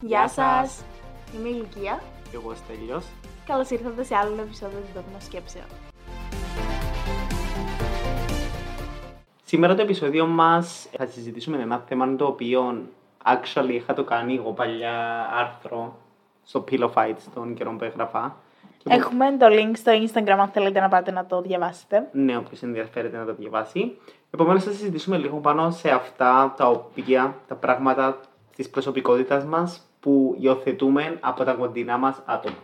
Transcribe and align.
Γεια 0.00 0.28
σας, 0.28 0.82
είμαι 1.36 1.48
η 1.48 1.52
Λουκία. 1.52 2.02
Και 2.30 2.36
εγώ 2.36 2.54
Στέλιος. 2.54 3.04
Καλώς 3.46 3.70
ήρθατε 3.70 4.04
σε 4.04 4.14
άλλο 4.16 4.32
ένα 4.32 4.42
επεισόδιο 4.42 4.78
του 4.78 4.86
Δόγμα 4.94 5.20
Σκέψεων. 5.20 5.64
Σήμερα 9.44 9.74
το 9.74 9.82
επεισόδιο 9.82 10.26
μας 10.26 10.88
θα 10.96 11.06
συζητήσουμε 11.06 11.62
ένα 11.62 11.84
θέμα 11.88 12.16
το 12.16 12.26
οποίο 12.26 12.82
actually 13.24 13.68
είχα 13.70 13.94
το 13.94 14.04
κάνει 14.04 14.34
εγώ 14.34 14.52
παλιά 14.52 15.26
άρθρο 15.38 15.96
στο 16.44 16.64
Pillow 16.70 16.92
Fight 16.94 17.14
στον 17.18 17.54
καιρό 17.54 17.76
που 17.76 17.84
έγραφα. 17.84 18.36
Και 18.78 18.88
που- 18.88 18.94
Έχουμε 18.94 19.36
το 19.36 19.46
link 19.50 19.70
στο 19.76 19.92
Instagram 19.92 20.36
αν 20.40 20.48
θέλετε 20.48 20.80
να 20.80 20.88
πάτε 20.88 21.10
να 21.10 21.26
το 21.26 21.40
διαβάσετε. 21.42 22.08
Ναι, 22.12 22.36
όποιος 22.36 22.62
ενδιαφέρεται 22.62 23.16
να 23.16 23.24
το 23.24 23.34
διαβάσει. 23.34 23.98
Επομένως 24.34 24.64
θα 24.64 24.70
συζητήσουμε 24.70 25.16
λίγο 25.16 25.36
πάνω 25.36 25.70
σε 25.70 25.90
αυτά 25.90 26.54
τα 26.56 26.66
οποία, 26.68 27.34
τα 27.48 27.54
πράγματα 27.54 28.20
της 28.56 28.70
προσωπικότητας 28.70 29.44
μας 29.44 29.80
που 30.00 30.36
υιοθετούμε 30.38 31.16
από 31.20 31.44
τα 31.44 31.52
κοντινά 31.52 31.96
μας 31.98 32.22
άτομα. 32.24 32.56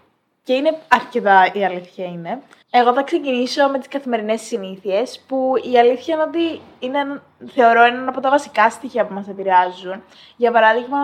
Και 0.42 0.52
είναι 0.52 0.78
αρκετά 0.88 1.50
η 1.52 1.64
αλήθεια 1.64 2.04
είναι. 2.04 2.42
Εγώ 2.70 2.92
θα 2.92 3.02
ξεκινήσω 3.02 3.68
με 3.68 3.78
τις 3.78 3.88
καθημερινές 3.88 4.40
συνήθειες 4.40 5.24
που 5.28 5.52
η 5.72 5.78
αλήθεια 5.78 6.14
είναι 6.14 6.22
ότι 6.22 6.60
είναι, 6.78 6.98
ένα- 6.98 7.22
θεωρώ 7.46 7.82
ένα 7.82 8.08
από 8.08 8.20
τα 8.20 8.30
βασικά 8.30 8.70
στοιχεία 8.70 9.06
που 9.06 9.14
μας 9.14 9.28
επηρεάζουν. 9.28 10.02
Για 10.36 10.52
παράδειγμα, 10.52 10.98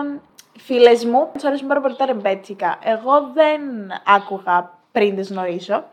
φίλες 0.58 1.04
μου, 1.04 1.28
τους 1.32 1.44
αρέσουν 1.44 1.68
πάρα 1.68 1.80
πολύ 1.80 1.96
τα 1.96 2.06
ρεμπέτσικα. 2.06 2.78
Εγώ 2.82 3.30
δεν 3.34 3.60
άκουγα 4.06 4.70
πριν 4.92 5.16
τις 5.16 5.30
γνωρίσω 5.30 5.84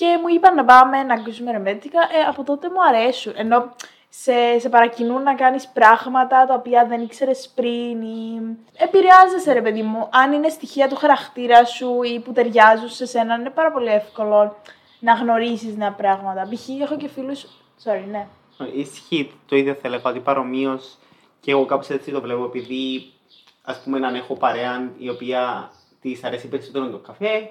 και 0.00 0.18
μου 0.20 0.28
είπαν 0.34 0.54
να 0.54 0.64
πάμε 0.64 1.02
να 1.02 1.14
ακούσουμε 1.14 1.52
ρεμπέτσικα. 1.52 2.00
Ε, 2.00 2.28
από 2.28 2.44
τότε 2.44 2.68
μου 2.68 2.82
αρέσουν. 2.88 3.32
Ενώ 3.36 3.74
σε, 4.08 4.58
σε 4.58 4.68
παρακινούν 4.68 5.22
να 5.22 5.34
κάνεις 5.34 5.68
πράγματα 5.68 6.46
τα 6.46 6.54
οποία 6.54 6.86
δεν 6.86 7.02
ήξερες 7.02 7.52
πριν 7.54 8.02
ή 8.02 8.40
επηρεάζεσαι 8.76 9.52
ρε 9.52 9.62
παιδί 9.62 9.82
μου. 9.82 10.08
Αν 10.12 10.32
είναι 10.32 10.48
στοιχεία 10.48 10.88
του 10.88 10.96
χαρακτήρα 10.96 11.64
σου 11.64 12.02
ή 12.02 12.20
που 12.20 12.32
ταιριάζουν 12.32 12.88
σε 12.88 13.06
σένα, 13.06 13.34
είναι 13.34 13.50
πάρα 13.50 13.72
πολύ 13.72 13.88
εύκολο 13.88 14.56
να 15.00 15.12
γνωρίσεις 15.12 15.76
νέα 15.76 15.92
πράγματα. 15.92 16.48
Π.χ. 16.50 16.68
έχω 16.82 16.96
και 16.96 17.08
φίλους... 17.08 17.46
Sorry, 17.84 18.04
ναι. 18.10 18.26
Ισχύει 18.74 19.32
το 19.46 19.56
ίδιο 19.56 19.74
θα 19.74 19.88
έλεγα 19.88 20.10
ότι 20.10 20.20
παρομοίω 20.20 20.80
και 21.40 21.50
εγώ 21.50 21.64
κάπως 21.64 21.88
έτσι 21.88 22.10
το 22.10 22.20
βλέπω 22.20 22.44
επειδή 22.44 23.12
ας 23.62 23.80
πούμε 23.84 24.06
αν 24.06 24.14
έχω 24.14 24.34
παρέα 24.34 24.90
η 24.98 25.08
οποία 25.08 25.70
της 26.00 26.24
αρέσει 26.24 26.48
περισσότερο 26.48 26.88
το 26.88 26.98
καφέ 26.98 27.50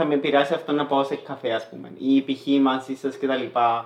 θα 0.00 0.06
με 0.06 0.14
επηρεάσει 0.14 0.54
αυτό 0.54 0.72
να 0.72 0.86
πάω 0.86 1.04
σε 1.04 1.14
καφέ 1.14 1.52
ας 1.52 1.68
πούμε 1.68 1.92
ή 1.98 2.22
π.χ. 2.22 2.46
μαζί 2.60 2.94
σας 2.94 3.16
και 3.16 3.26
τα 3.26 3.36
λοιπά 3.36 3.84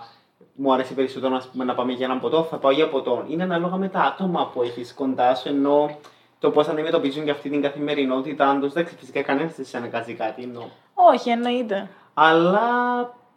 μου 0.55 0.72
αρέσει 0.72 0.94
περισσότερο 0.94 1.34
ας 1.34 1.48
πούμε, 1.48 1.64
να 1.64 1.74
πάμε 1.74 1.92
για 1.92 2.06
ένα 2.06 2.18
ποτό, 2.18 2.42
θα 2.42 2.56
πάω 2.56 2.70
για 2.70 2.88
ποτό. 2.88 3.24
Είναι 3.28 3.42
ανάλογα 3.42 3.77
με 3.77 3.88
τα 3.88 4.00
άτομα 4.00 4.46
που 4.46 4.62
έχεις 4.62 4.94
κοντά 4.94 5.34
σου, 5.34 5.48
ενώ 5.48 5.96
το 6.38 6.50
πώς 6.50 6.68
αντιμετωπίζουν 6.68 7.24
και 7.24 7.30
αυτή 7.30 7.50
την 7.50 7.62
καθημερινότητα, 7.62 8.48
αν 8.48 8.60
τους 8.60 8.70
εντάξει, 8.70 8.94
φυσικά 8.96 9.22
κανένας 9.22 9.55
δεν 9.55 9.64
σε 9.64 9.77
αναγκάζει 9.77 10.14
κάτι, 10.14 10.42
εννοώ. 10.42 10.62
Όχι, 10.94 11.30
εννοείται. 11.30 11.88
Αλλά 12.14 12.60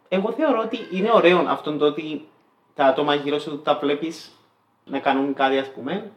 εγώ 0.08 0.32
θεωρώ 0.32 0.60
ότι 0.60 0.78
είναι 0.92 1.10
ωραίο 1.14 1.44
αυτό 1.48 1.76
το 1.76 1.84
ότι 1.84 2.28
τα 2.74 2.84
άτομα 2.84 3.14
γύρω 3.14 3.38
σου 3.38 3.62
τα 3.62 3.78
βλέπεις 3.82 4.30
να 4.84 4.98
κάνουν 4.98 5.34
κάτι, 5.34 5.58
ας 5.58 5.70
πούμε, 5.70 6.10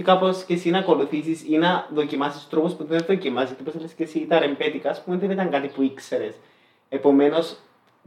και 0.00 0.06
κάπως 0.06 0.44
και 0.44 0.54
εσύ 0.54 0.70
να 0.70 0.78
ακολουθήσεις 0.78 1.44
ή 1.48 1.56
να 1.58 1.88
δοκιμάσεις 1.94 2.46
τρόπους 2.48 2.72
που 2.72 2.84
δεν 2.84 3.04
δοκιμάζεις. 3.06 3.56
Και 3.56 3.68
όπω 3.68 3.78
λες 3.80 3.92
και 3.92 4.02
εσύ, 4.02 4.26
τα 4.28 4.38
ρεμπέτικα, 4.38 4.90
ας 4.90 5.02
πούμε, 5.02 5.16
δεν 5.16 5.30
ήταν 5.30 5.50
κάτι 5.50 5.68
που 5.68 5.82
ήξερες. 5.82 6.34
Επομένως, 6.88 7.56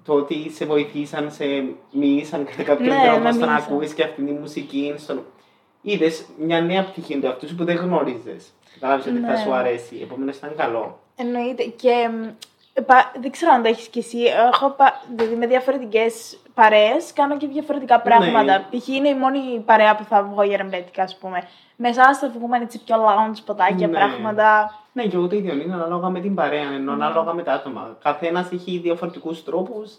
το 0.03 0.13
ότι 0.13 0.49
σε 0.49 0.65
βοηθήσαν, 0.65 1.31
σε 1.31 1.45
μίλησαν 1.91 2.45
κατά 2.45 2.63
κάποιον 2.63 2.87
Ναι, 2.95 3.03
τρόπο 3.03 3.19
με 3.19 3.31
στο 3.31 3.39
να 3.45 3.51
μίλησαν. 3.51 3.73
ακούεις 3.73 3.93
και 3.93 4.03
αυτή 4.03 4.23
τη 4.23 4.31
μουσική. 4.31 4.93
Στο... 4.97 5.23
Είδες 5.81 6.25
μια 6.39 6.61
νέα 6.61 6.83
πτυχή 6.83 7.19
του 7.19 7.27
αυτού 7.27 7.55
που 7.55 7.63
δεν 7.63 7.75
γνώριζες. 7.75 8.51
Κατάλαβες 8.73 9.05
ότι 9.05 9.19
θα 9.19 9.31
Ναι. 9.31 9.37
σου 9.37 9.53
αρέσει. 9.53 9.99
Επομένως, 10.03 10.35
ήταν 10.37 10.53
καλό. 10.57 10.99
Εννοείται. 11.15 11.63
Και 11.63 12.09
μ, 12.11 12.21
πα- 12.23 12.35
δεν 13.21 13.31
ξέρω 13.31 13.51
αν 13.51 13.61
το 13.61 13.67
έχεις 13.69 13.87
κι 13.87 13.99
εσύ. 13.99 14.17
Έχω 14.53 14.69
πα- 14.69 15.01
δηλαδή 15.15 15.35
με 15.35 15.47
διαφορετικές 15.47 16.37
παρέες 16.53 17.13
κάνω 17.13 17.37
και 17.37 17.47
διαφορετικά 17.47 17.99
πράγματα. 18.01 18.43
Ναι. 18.43 18.65
Π.χ. 18.79 18.87
είναι 18.87 19.09
η 19.09 19.15
μόνη 19.15 19.59
παρέα 19.65 19.95
που 19.95 20.03
θα 20.03 20.23
βγω 20.23 20.43
για 20.43 20.57
ρεμπέτικα, 20.57 21.03
ας 21.03 21.17
πούμε. 21.17 21.47
Με 21.75 21.89
εσάς 21.89 22.17
θα 22.17 22.29
βγούμε 22.29 22.57
έτσι 22.57 22.83
πιο 22.83 22.95
lounge, 22.95 23.37
ποτάκια, 23.45 23.87
Ναι. 23.87 23.93
πράγματα. 23.93 24.77
Ναι, 24.93 25.03
και 25.05 25.15
εγώ 25.15 25.27
το 25.27 25.35
ίδιο 25.35 25.53
είναι 25.53 25.73
ανάλογα 25.73 26.09
με 26.09 26.19
την 26.19 26.35
παρέα, 26.35 26.71
ενώ 26.73 26.91
ανάλογα 26.91 27.33
με 27.33 27.43
τα 27.43 27.53
άτομα. 27.53 27.97
Καθένας 28.03 28.51
έχει 28.51 28.77
διαφορετικούς 28.77 29.43
τρόπους. 29.43 29.91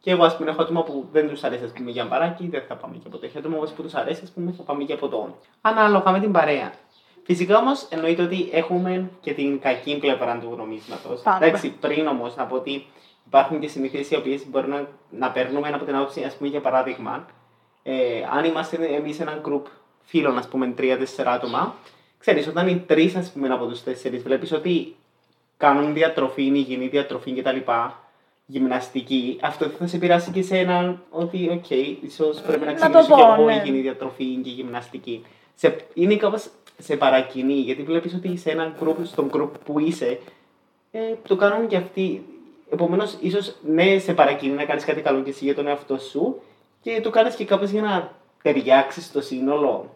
Και 0.00 0.10
εγώ, 0.10 0.24
ας 0.24 0.36
πούμε, 0.36 0.50
έχω 0.50 0.62
άτομα 0.62 0.82
που 0.82 1.08
δεν 1.12 1.28
τους 1.28 1.44
αρέσει 1.44 1.64
ας 1.64 1.70
πούμε, 1.72 1.90
για 1.90 2.04
μπαράκι, 2.04 2.48
δεν 2.48 2.62
θα 2.68 2.74
πάμε 2.74 2.94
για 3.00 3.10
ποτέ. 3.10 3.26
Έχει 3.26 3.38
άτομα 3.38 3.56
όμως 3.56 3.70
που 3.70 3.82
τους 3.82 3.94
αρέσει, 3.94 4.20
ας 4.24 4.30
πούμε, 4.30 4.52
θα 4.56 4.62
πάμε 4.62 4.82
για 4.82 4.96
ποτό. 4.96 5.36
Ανάλογα 5.60 6.10
με 6.10 6.20
την 6.20 6.32
παρέα. 6.32 6.72
Φυσικά 7.24 7.58
όμως 7.58 7.86
εννοείται 7.90 8.22
ότι 8.22 8.48
έχουμε 8.52 9.10
και 9.20 9.32
την 9.32 9.60
κακή 9.60 9.98
πλευρά 9.98 10.38
του 10.38 10.54
νομίσματος. 10.56 11.20
Πάντα. 11.20 11.44
Εντάξει, 11.46 11.70
πριν 11.80 12.06
όμως 12.06 12.36
να 12.36 12.44
πω 12.44 12.54
ότι 12.54 12.86
υπάρχουν 13.26 13.60
και 13.60 13.68
συνήθειες 13.68 14.10
οι 14.10 14.16
οποίες 14.16 14.46
μπορούν 14.48 14.70
να, 14.70 14.88
να 15.10 15.30
παίρνουμε 15.30 15.68
από 15.68 15.84
την 15.84 15.94
άποψη, 15.94 16.22
ας 16.22 16.34
πούμε, 16.34 16.48
για 16.48 16.60
παράδειγμα, 16.60 17.26
ε, 17.82 17.94
αν 18.36 18.44
είμαστε 18.44 18.76
εμείς 18.76 19.20
ένα 19.20 19.40
group 19.46 19.62
φίλων, 20.02 20.38
ας 20.38 20.48
πούμε, 20.48 20.66
τρία-τέσσερα 20.66 21.30
άτομα, 21.30 21.74
ξέρεις, 22.18 22.46
όταν 22.46 22.68
οι 22.68 22.78
τρεις, 22.86 23.16
ας 23.16 23.32
πούμε, 23.32 23.48
από 23.48 23.66
τους 23.66 23.82
τέσσερις 23.82 24.22
βλέπεις 24.22 24.52
ότι 24.52 24.96
κάνουν 25.56 25.94
διατροφή, 25.94 26.42
υγιεινή 26.42 26.88
διατροφή 26.88 27.32
κτλ. 27.32 27.56
Γυμναστική, 28.46 29.38
αυτό 29.42 29.66
θα 29.66 29.86
σε 29.86 29.98
πειράσει 29.98 30.30
και 30.30 30.42
σε 30.42 30.58
έναν 30.58 31.02
ότι, 31.10 31.48
οκ, 31.52 31.70
ίσως 32.02 32.40
πρέπει 32.40 32.64
να 32.64 32.72
Να 32.72 32.90
το 32.90 32.98
ξεκινήσω 32.98 33.16
και 33.16 33.22
πω, 33.22 33.32
εγώ 33.32 33.44
ναι. 33.44 33.54
υγιεινή 33.54 33.80
διατροφή 33.80 34.24
και 34.24 34.50
γυμναστική. 34.50 35.24
Σε, 35.54 35.76
είναι 35.94 36.16
κάπως 36.16 36.50
σε 36.78 36.96
παρακινεί, 36.96 37.54
γιατί 37.54 37.82
βλέπεις 37.82 38.14
ότι 38.14 38.36
σε 38.36 38.50
έναν 38.50 38.74
group, 38.82 38.94
στον 39.02 39.30
group 39.34 39.50
που 39.64 39.78
είσαι, 39.78 40.18
ε, 40.90 40.98
το 41.28 41.36
κάνουν 41.36 41.66
και 41.66 41.76
αυτοί. 41.76 42.26
Επομένως, 42.72 43.16
ίσως 43.20 43.56
ναι, 43.62 43.98
σε 43.98 44.12
παρακινεί 44.14 44.54
να 44.54 44.64
κάνεις 44.64 44.84
κάτι 44.84 45.00
καλό 45.00 45.20
και 45.22 45.30
εσύ 45.30 45.44
για 45.44 45.54
τον 45.54 45.66
εαυτό 45.66 45.98
σου 45.98 46.40
και 46.82 47.00
το 47.00 47.10
κάνεις 47.10 47.34
και 47.34 47.44
κάπως 47.44 47.70
για 47.70 47.82
να 47.82 48.10
ταιριάξεις 48.42 49.12
το 49.12 49.20
σύνολο. 49.20 49.94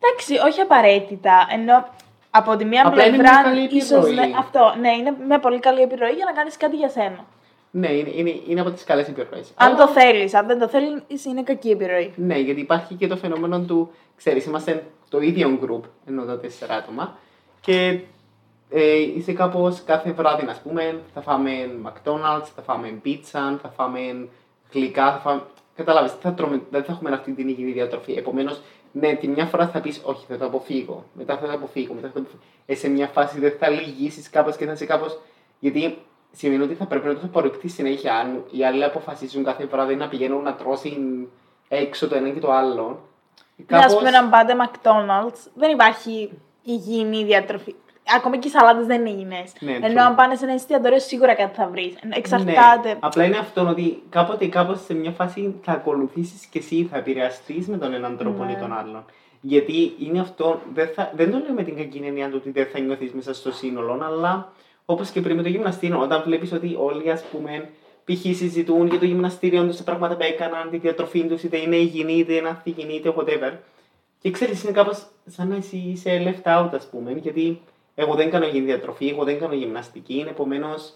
Εντάξει, 0.00 0.34
όχι 0.46 0.60
απαραίτητα. 0.60 1.46
Ενώ 1.50 1.88
από 2.30 2.56
τη 2.56 2.64
μία 2.64 2.86
Απλά 2.86 3.06
είναι 3.06 3.16
πλευρά. 3.16 3.32
μια 3.40 3.42
καλή 3.42 3.76
ίσως, 3.76 3.90
επιρροή. 4.04 4.14
ναι, 4.14 4.36
αυτό, 4.38 4.74
ναι, 4.80 4.90
είναι 4.92 5.14
μια 5.26 5.38
πολύ 5.40 5.58
καλή 5.58 5.80
επιρροή 5.80 6.10
για 6.10 6.24
να 6.24 6.32
κάνεις 6.32 6.56
κάτι 6.56 6.76
για 6.76 6.88
σένα. 6.88 7.24
Ναι, 7.70 7.92
είναι, 7.92 8.10
είναι, 8.14 8.40
είναι 8.48 8.60
από 8.60 8.70
τις 8.70 8.84
καλές 8.84 9.08
επιρροές. 9.08 9.52
Αν 9.54 9.76
το 9.76 9.88
θέλεις. 9.88 10.34
Αν 10.34 10.46
δεν 10.46 10.58
το 10.58 10.68
θέλεις, 10.68 11.24
είναι 11.24 11.42
κακή 11.42 11.70
επιρροή. 11.70 12.12
Ναι, 12.16 12.38
γιατί 12.38 12.60
υπάρχει 12.60 12.94
και 12.94 13.06
το 13.06 13.16
φαινόμενο 13.16 13.60
του, 13.60 13.90
ξέρεις, 14.16 14.44
είμαστε 14.44 14.86
το 15.08 15.20
ίδιο 15.20 15.58
group, 15.62 15.88
ενώ 16.06 16.24
τα 16.24 16.38
τέσσερα 16.38 16.74
άτομα, 16.74 17.18
και 17.60 18.00
ε, 18.70 18.96
είσαι 18.98 19.32
κάπως 19.32 19.82
κάθε 19.84 20.12
βράδυ, 20.12 20.44
να 20.44 20.56
πούμε, 20.62 21.00
θα 21.14 21.20
φάμε 21.20 21.50
McDonald's, 21.84 22.46
θα 22.56 22.62
φάμε 22.62 22.88
πίτσα, 23.02 23.58
θα 23.62 23.68
φάμε 23.68 24.28
γλυκά, 24.72 25.12
θα 25.12 25.18
φάμε... 25.18 25.42
Κατάλαβες, 25.74 26.10
δεν 26.10 26.20
θα, 26.20 26.32
τρώμε, 26.32 26.62
δεν 26.70 26.84
θα 26.84 26.92
έχουμε 26.92 27.10
αυτή 27.10 27.32
την 27.32 27.48
υγιεινή 27.48 27.72
διατροφή. 27.72 28.12
Επομένως, 28.12 28.60
ναι, 28.92 29.14
τη 29.14 29.28
μια 29.28 29.46
φορά 29.46 29.68
θα 29.68 29.80
πεις, 29.80 30.00
όχι, 30.04 30.24
θα 30.28 30.38
το 30.38 30.44
αποφύγω, 30.44 31.04
μετά 31.12 31.36
θα 31.36 31.46
το 31.46 31.52
αποφύγω, 31.52 31.94
μετά 31.94 32.06
θα 32.06 32.12
το 32.12 32.20
αποφύγω. 32.20 32.42
Ε, 32.66 32.74
σε 32.74 32.88
μια 32.88 33.06
φάση 33.06 33.40
δεν 33.40 33.54
θα 33.58 33.68
λυγίσεις 33.68 34.30
κάπως 34.30 34.56
και 34.56 34.64
θα 34.64 34.72
είσαι 34.72 34.84
κάπως... 34.84 35.18
Γιατί 35.58 35.98
σημαίνει 36.36 36.62
ότι 36.62 36.74
θα 36.74 36.86
πρέπει 36.86 37.06
να 37.06 37.14
το 37.14 37.20
απορριπτεί 37.24 37.68
συνέχεια. 37.68 38.14
Αν 38.14 38.44
οι 38.50 38.64
άλλοι 38.64 38.84
αποφασίζουν 38.84 39.44
κάθε 39.44 39.64
βράδυ 39.66 39.94
να 39.94 40.08
πηγαίνουν 40.08 40.42
να 40.42 40.54
τρώσουν 40.54 41.28
έξω 41.68 42.08
το 42.08 42.16
ένα 42.16 42.28
και 42.28 42.40
το 42.40 42.52
άλλο. 42.52 43.00
Ναι, 43.70 43.76
ας 43.78 43.96
πούμε 43.96 44.10
να 44.10 44.28
πάτε 44.28 44.54
McDonald's, 44.64 45.38
δεν 45.54 45.70
υπάρχει 45.70 46.32
υγιεινή 46.62 47.24
διατροφή. 47.24 47.74
Ακόμα 48.16 48.36
και 48.36 48.48
οι 48.48 48.50
σαλάτες 48.50 48.86
δεν 48.86 49.00
είναι 49.00 49.10
υγιεινές. 49.10 49.52
Ναι, 49.60 49.72
Ενώ 49.82 50.02
true. 50.02 50.06
αν 50.06 50.14
πάνε 50.14 50.34
σε 50.34 50.44
ένα 50.44 50.54
εστιατόριο, 50.54 50.98
σίγουρα 50.98 51.34
κάτι 51.34 51.54
θα 51.56 51.66
βρεις. 51.68 51.94
Εξαρτάται. 52.14 52.88
Ναι. 52.88 52.98
Απλά 53.00 53.24
είναι 53.24 53.38
αυτό 53.38 53.68
ότι 53.68 54.02
κάποτε 54.08 54.44
ή 54.44 54.48
κάπως 54.48 54.84
σε 54.84 54.94
μια 54.94 55.10
φάση 55.10 55.54
θα 55.62 55.72
ακολουθήσεις 55.72 56.46
και 56.46 56.58
εσύ, 56.58 56.88
θα 56.90 56.96
επηρεαστείς 56.96 57.68
με 57.68 57.78
τον 57.78 57.92
έναν 57.92 58.16
τρόπο 58.16 58.44
Ναι. 58.44 58.52
ή 58.52 58.56
τον 58.56 58.72
άλλον. 58.72 59.04
Γιατί 59.40 59.94
είναι 59.98 60.20
αυτό, 60.20 60.60
δεν, 60.74 60.88
θα, 60.94 61.12
δεν 61.14 61.30
το 61.30 61.38
λέω 61.38 61.52
με 61.52 61.62
την 61.62 61.76
κακή 61.76 62.02
έννοια 62.06 62.28
του 62.28 62.36
ότι 62.36 62.50
δεν 62.50 62.66
θα 62.66 62.78
νιώθεις 62.78 63.12
μέσα 63.12 63.34
στο 63.34 63.52
σύνολο, 63.52 64.00
αλλά 64.02 64.52
όπως 64.86 65.10
και 65.10 65.20
πριν 65.20 65.36
με 65.36 65.42
το 65.42 65.48
γυμναστήριο, 65.48 66.00
όταν 66.00 66.22
βλέπεις 66.24 66.52
ότι 66.52 66.76
όλοι 66.80 67.10
ας 67.10 67.22
πούμε 67.22 67.68
π.χ. 68.04 68.18
συζητούν 68.20 68.86
για 68.86 68.98
το 68.98 69.04
γυμναστήριο 69.04 69.64
του, 69.66 69.74
τα 69.76 69.82
πράγματα 69.82 70.16
που 70.16 70.22
έκαναν, 70.22 70.70
τη 70.70 70.76
διατροφή 70.76 71.24
τους, 71.24 71.42
είτε 71.42 71.56
είναι 71.56 71.76
υγιεινή, 71.76 72.12
είτε 72.12 72.32
είναι 72.32 72.48
ανθυγιεινή, 72.48 72.94
είτε 72.94 73.14
whatever. 73.16 73.52
Και 74.20 74.30
ξέρεις, 74.30 74.62
είναι 74.62 74.72
κάπως 74.72 75.06
σαν 75.26 75.48
να 75.48 75.56
εσύ 75.56 75.76
είσαι 75.76 76.22
left 76.44 76.58
out, 76.64 76.68
ας 76.74 76.86
πούμε, 76.90 77.12
γιατί 77.12 77.60
εγώ 77.94 78.14
δεν 78.14 78.30
κάνω 78.30 78.46
υγιεινή 78.46 78.66
διατροφή, 78.66 79.08
εγώ 79.08 79.24
δεν 79.24 79.38
κάνω 79.38 79.54
γυμναστική, 79.54 80.26
επομένως 80.28 80.92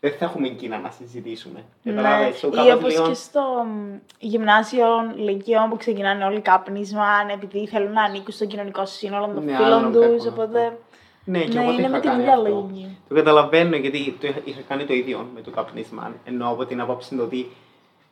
δεν 0.00 0.12
θα 0.18 0.24
έχουμε 0.24 0.46
εκείνα 0.46 0.78
να 0.78 0.90
συζητήσουμε. 0.90 1.64
Ναι. 1.82 1.92
Καταλάβες, 1.92 2.42
ο 2.42 2.48
Ή 2.48 2.50
κάπως 2.50 2.72
όπως 2.74 2.92
λίγο- 2.92 3.08
και 3.08 3.14
στο 3.14 3.40
μ, 3.66 3.94
γυμνάσιο, 4.18 4.86
λυκείο 5.16 5.66
που 5.70 5.76
ξεκινάνε 5.76 6.24
όλοι 6.24 6.40
κάπνισμα, 6.40 7.06
επειδή 7.32 7.66
θέλουν 7.66 7.92
να 7.92 8.02
ανήκουν 8.02 8.32
στο 8.34 8.46
κοινωνικό 8.46 8.86
σύνολο 8.86 9.26
των 9.34 9.44
Ναι, 9.44 9.56
φίλων 9.56 9.72
άλλον 9.72 9.92
τους. 9.92 10.24
κακό 10.24 10.42
Οπότε. 10.42 10.78
Ναι, 11.24 11.38
και 11.44 11.58
Ναι, 11.58 11.60
εγώ 11.60 11.66
το 11.66 11.72
είναι 11.72 11.80
είχα 11.82 11.90
με 11.90 12.00
την 12.00 12.08
κάνει 12.10 12.22
ίδια 12.22 12.34
αυτό. 12.34 12.48
λογική. 12.48 12.96
Το 13.08 13.14
καταλαβαίνω 13.14 13.76
γιατί 13.76 14.16
το 14.20 14.26
είχα, 14.26 14.40
είχα 14.44 14.60
κάνει 14.68 14.84
το 14.84 14.92
ίδιο 14.92 15.28
με 15.34 15.40
το 15.40 15.50
καπνίσμα. 15.50 16.12
Ενώ 16.24 16.48
από 16.48 16.64
την 16.64 16.80
άποψη 16.80 17.16
το 17.16 17.22
ότι 17.22 17.50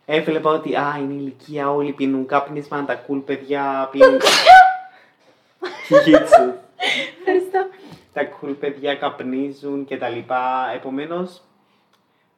έβλεπα 0.06 0.50
ότι 0.50 0.74
α, 0.74 0.96
είναι 1.00 1.12
ηλικία, 1.12 1.70
όλοι 1.70 1.92
πίνουν 1.92 2.26
κάπνισμα, 2.26 2.84
τα 2.84 3.04
cool 3.08 3.22
παιδιά 3.24 3.88
πίνουν. 3.92 4.18
Jitsu. 6.06 6.52
Ευχαριστώ. 7.18 7.66
Τα 8.12 8.22
cool 8.28 8.54
παιδιά 8.60 8.94
καπνίζουν 8.94 9.84
και 9.84 9.96
τα 9.96 10.08
λοιπά. 10.08 10.72
Επομένως, 10.74 11.40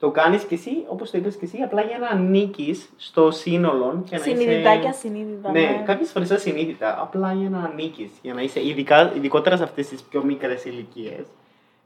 το 0.02 0.10
κάνεις 0.10 0.44
και 0.44 0.54
εσύ, 0.54 0.70
όπως 0.88 1.10
το 1.10 1.18
είπες 1.18 1.36
και 1.36 1.44
εσύ, 1.44 1.58
απλά 1.58 1.82
για 1.82 1.98
να 1.98 2.06
ανήκεις 2.06 2.88
στο 2.96 3.30
σύνολο 3.30 4.02
και 4.08 4.16
να 4.16 4.22
Συνειδητά 4.22 4.72
είσαι... 4.72 4.82
και 4.82 4.88
ασυνείδητα. 4.88 5.50
Ναι, 5.50 5.82
κάποιες 5.86 6.10
φορές 6.10 6.30
ασυνείδητα, 6.30 7.00
απλά 7.00 7.32
για 7.32 7.48
να 7.48 7.58
ανήκεις, 7.58 8.10
για 8.22 8.34
να 8.34 8.42
είσαι, 8.42 8.66
ειδικά, 8.66 9.12
ειδικότερα 9.16 9.56
σε 9.56 9.62
αυτές 9.62 9.88
τις 9.88 10.02
πιο 10.02 10.24
μικρές 10.24 10.64
ηλικίες. 10.64 11.26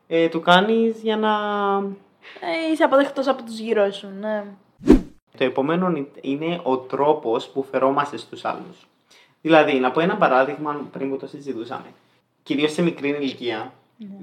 Ε, 0.07 0.29
το 0.29 0.41
κάνεις 0.41 1.01
για 1.03 1.17
να... 1.17 1.31
Ε, 2.41 2.73
είσαι 2.73 2.85
αποδεκτός 2.85 3.27
από 3.29 3.43
τους 3.43 3.59
γύρω 3.59 3.91
σου, 3.91 4.09
ναι. 4.21 4.45
Το 5.39 5.45
επόμενο 5.45 6.07
είναι 6.21 6.61
ο 6.63 6.77
τρόπος 6.77 7.49
που 7.49 7.63
φερόμαστε 7.63 8.17
στους 8.17 8.45
άλλους. 8.45 8.87
Δηλαδή, 9.43 9.73
να 9.73 9.91
πω 9.91 10.01
ένα 10.01 10.17
παράδειγμα 10.17 10.89
πριν 10.93 11.11
που 11.11 11.17
το 11.17 11.27
συζητούσαμε. 11.27 11.93
Κυρίως 12.43 12.73
σε 12.73 12.83
μικρή 12.83 13.09
ηλικία, 13.09 13.73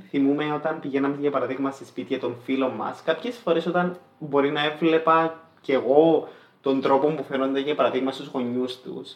θυμούμε 0.10 0.54
όταν 0.54 0.80
πηγαίναμε 0.80 1.18
για 1.20 1.32
παράδειγμα 1.32 1.72
σε 1.72 1.86
σπίτια 1.86 2.20
των 2.20 2.36
φίλων 2.44 2.72
μας, 2.72 3.02
κάποιες 3.04 3.38
φορές 3.38 3.66
όταν 3.66 3.98
μπορεί 4.20 4.52
να 4.52 4.64
έβλεπα 4.66 5.40
κι 5.62 5.72
εγώ 5.72 6.28
τον 6.62 6.82
τρόπο 6.82 7.08
που 7.08 7.24
φέρονται 7.24 7.60
για 7.60 7.76
παράδειγμα 7.76 8.12
στους 8.12 8.28
γονιούς 8.28 8.82
τους, 8.82 9.16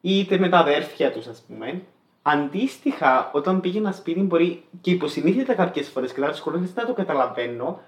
είτε 0.00 0.38
με 0.38 0.48
τα 0.48 0.58
αδέρφια 0.58 1.12
τους 1.12 1.26
ας 1.26 1.42
πούμε, 1.48 1.82
αντίστοιχα 2.22 3.30
όταν 3.32 3.60
πήγαινα 3.60 3.92
σπίτι 3.92 4.20
μπορεί 4.20 4.64
και 4.80 4.90
υποσυνείδητα 4.90 5.54
κάποιες 5.54 5.88
φορές 5.88 6.12
και 6.12 6.20
τα 6.20 6.32
χωρίς 6.32 6.74
να 6.74 6.86
το 6.86 6.92
καταλαβαίνω, 6.92 7.80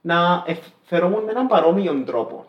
να 0.00 0.42
εφ- 0.46 0.66
φερόμουν 0.82 1.24
με 1.24 1.30
έναν 1.30 1.46
παρόμοιο 1.46 2.02
τρόπο. 2.06 2.46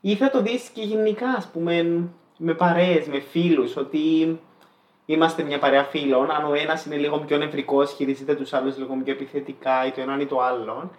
Ή 0.00 0.14
θα 0.14 0.30
το 0.30 0.42
δεις 0.42 0.68
και 0.68 0.82
γενικά, 0.82 1.28
ας 1.28 1.46
πούμε, 1.46 2.02
με 2.38 2.54
παρέες, 2.54 3.06
με 3.06 3.20
φίλους, 3.20 3.76
ότι 3.76 4.38
είμαστε 5.06 5.42
μια 5.42 5.58
παρέα 5.58 5.84
φίλων, 5.84 6.30
αν 6.30 6.44
ο 6.50 6.54
ένας 6.54 6.84
είναι 6.84 6.96
λίγο 6.96 7.18
πιο 7.18 7.36
νευρικός, 7.36 7.92
χειρίζεται 7.92 8.34
τους 8.34 8.52
άλλους 8.52 8.78
λίγο 8.78 9.00
πιο 9.04 9.12
επιθετικά 9.12 9.86
ή 9.86 9.90
το 9.90 10.00
έναν 10.00 10.20
ή 10.20 10.26
το 10.26 10.40
άλλο. 10.40 10.90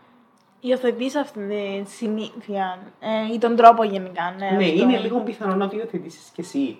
Υιοθετείς 0.59 1.15
αυτή 1.15 1.39
τη 1.83 1.89
συνήθεια 1.89 2.79
ε, 2.99 3.33
ή 3.33 3.37
τον 3.37 3.55
τρόπο 3.55 3.83
γενικά, 3.83 4.35
ναι. 4.37 4.49
ναι, 4.57 4.65
αυτό. 4.65 4.81
είναι 4.81 4.97
λίγο 4.97 5.19
πιθανό 5.19 5.55
να 5.55 5.67
το 5.69 5.77
υιοθετήσεις 5.77 6.29
κι 6.33 6.41
εσύ. 6.41 6.77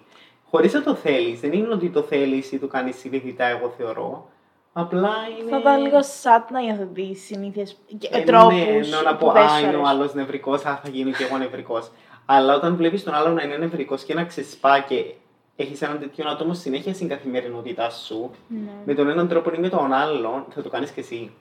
Χωρίς 0.50 0.74
να 0.74 0.84
το 0.84 0.96
θέλεις, 0.96 1.40
δεν 1.40 1.52
είναι 1.54 1.74
ότι 1.74 1.90
το 1.90 2.02
θέλεις 2.02 2.52
ή 2.52 2.60
το 2.60 2.68
κάνεις 2.68 2.96
συνειδητά, 2.98 3.46
εγώ 3.46 3.70
θεωρώ. 3.78 4.30
Απλά 4.74 5.14
είναι... 5.40 5.50
Θα 5.50 5.58
ήταν 5.58 5.82
λίγο 5.82 6.04
σαν 6.04 6.46
να 6.52 6.60
υιοθετείς 6.60 7.26
συνήθειες 7.26 7.78
και 7.98 8.10
Ε, 8.12 8.22
τρόπους 8.22 8.54
Ναι, 8.54 8.62
ενώ 8.62 9.02
να 9.04 9.16
πω, 9.16 9.28
που 9.28 9.34
δεν 9.34 9.44
α, 9.44 9.50
σου 9.50 9.58
είναι 9.58 9.66
ο 9.66 9.70
αρέσουν. 9.70 9.86
άλλος 9.86 10.14
νευρικός, 10.14 10.66
α, 10.66 10.80
θα 10.84 10.90
γίνω 10.90 11.12
και 11.12 11.24
εγώ 11.24 11.38
νευρικός. 11.38 11.92
Αλλά 12.26 12.56
όταν 12.56 12.76
βλέπεις 12.76 13.04
τον 13.04 13.14
άλλο 13.14 13.30
να 13.34 13.44
είναι 13.44 13.58
νευρικός 13.58 14.04
και 14.04 14.14
να 14.14 14.24
ξεσπά 14.24 14.80
και 14.80 15.14
έχεις 15.56 15.82
έναν 15.82 16.00
τέτοιο 16.00 16.30
άτομο 16.30 16.54
συνέχεια 16.54 16.94
στην 16.94 17.08
καθημερινότητά 17.08 17.90
σου, 17.90 18.32
Ναι. 18.48 18.72
με 18.86 18.94
τον 18.94 19.10
έναν 19.10 19.28
τρόπο 19.28 19.52
ή 19.56 19.58
με 19.58 19.70
τον 19.70 19.94
άλλον, 19.94 20.46
θα 20.50 20.62
το 20.62 20.70
κάνεις 20.70 20.92
και 20.92 21.00
εσύ. 21.00 21.32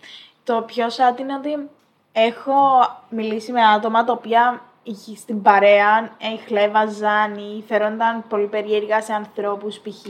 Το 0.44 0.62
πιο 0.66 0.86
sad 0.86 1.20
είναι 1.20 1.34
ότι 1.34 1.68
έχω 2.12 2.54
μιλήσει 3.08 3.52
με 3.52 3.60
άτομα 3.64 4.04
τα 4.04 4.12
οποία 4.12 4.62
είχε- 4.82 5.16
στην 5.16 5.42
παρέα 5.42 5.98
ε, 6.18 6.36
χλέβαζαν 6.46 7.34
ή 7.34 7.64
φερόνταν 7.66 8.24
πολύ 8.28 8.46
περίεργα 8.46 9.02
σε 9.02 9.12
ανθρώπους, 9.12 9.78
π.χ. 9.78 10.06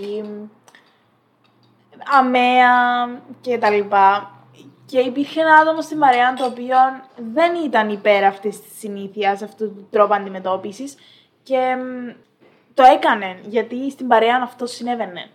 αμαία 2.18 3.08
και 3.40 3.58
τα 3.58 3.70
λοιπά. 3.70 4.28
Και 4.86 4.98
υπήρχε 5.00 5.40
ένα 5.40 5.54
άτομο 5.54 5.82
στην 5.82 5.98
παρέα 5.98 6.32
το 6.34 6.44
οποίο 6.44 6.76
δεν 7.32 7.54
ήταν 7.64 7.88
υπέρ 7.88 8.24
αυτής 8.24 8.62
της 8.62 8.78
συνήθειας, 8.78 9.42
αυτού 9.42 9.74
του 9.74 9.86
τρόπου 9.90 10.14
αντιμετώπισης 10.14 10.94
και 11.42 11.76
μ, 11.76 12.10
το 12.74 12.82
έκανε 12.82 13.38
γιατί 13.48 13.90
στην 13.90 14.08
παρέα 14.08 14.40
αυτό 14.42 14.66
συνέβαινε. 14.66 15.30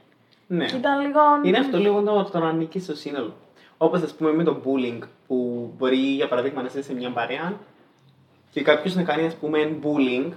Ναι. 0.47 0.65
Και 0.65 0.75
ήταν 0.75 1.01
λίγο... 1.01 1.19
Είναι 1.43 1.57
αυτό 1.57 1.77
λίγο 1.77 2.01
το, 2.01 2.29
το 2.31 2.39
να 2.39 2.47
ανήκεις 2.47 2.83
στο 2.83 2.95
σύνολο. 2.95 3.33
Όπως 3.77 4.01
ας 4.01 4.13
πούμε 4.13 4.33
με 4.33 4.43
το 4.43 4.61
bullying, 4.65 4.99
που 5.27 5.69
μπορεί 5.77 5.97
για 5.97 6.27
παράδειγμα 6.27 6.61
να 6.61 6.67
είσαι 6.67 6.81
σε 6.81 6.93
μια 6.93 7.11
παρέα 7.11 7.53
και 8.51 8.61
κάποιος 8.61 8.95
να 8.95 9.03
κάνει 9.03 9.25
ας 9.25 9.35
πούμε 9.35 9.77
bullying. 9.83 10.31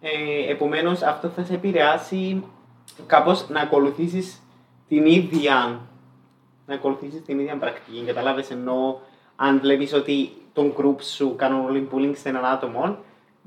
Ε, 0.00 0.50
Επομένως 0.50 1.02
αυτό 1.02 1.28
θα 1.28 1.44
σε 1.44 1.54
επηρεάσει 1.54 2.44
κάπως 3.06 3.48
να 3.48 3.60
ακολουθήσεις 3.60 4.42
την 4.88 5.06
ίδια. 5.06 5.80
Να 6.66 6.74
ακολουθήσεις 6.74 7.22
την 7.22 7.38
ίδια 7.38 7.56
πρακτική. 7.56 8.02
Κατάλαβε 8.06 8.44
ενώ 8.50 9.00
αν 9.36 9.60
βλέπεις 9.60 9.92
ότι 9.92 10.32
τον 10.52 10.74
group 10.78 11.02
σου 11.02 11.34
κάνουν 11.36 11.64
όλοι 11.64 11.88
bullying 11.92 12.16
σε 12.16 12.28
έναν 12.28 12.44
άτομο, 12.44 12.98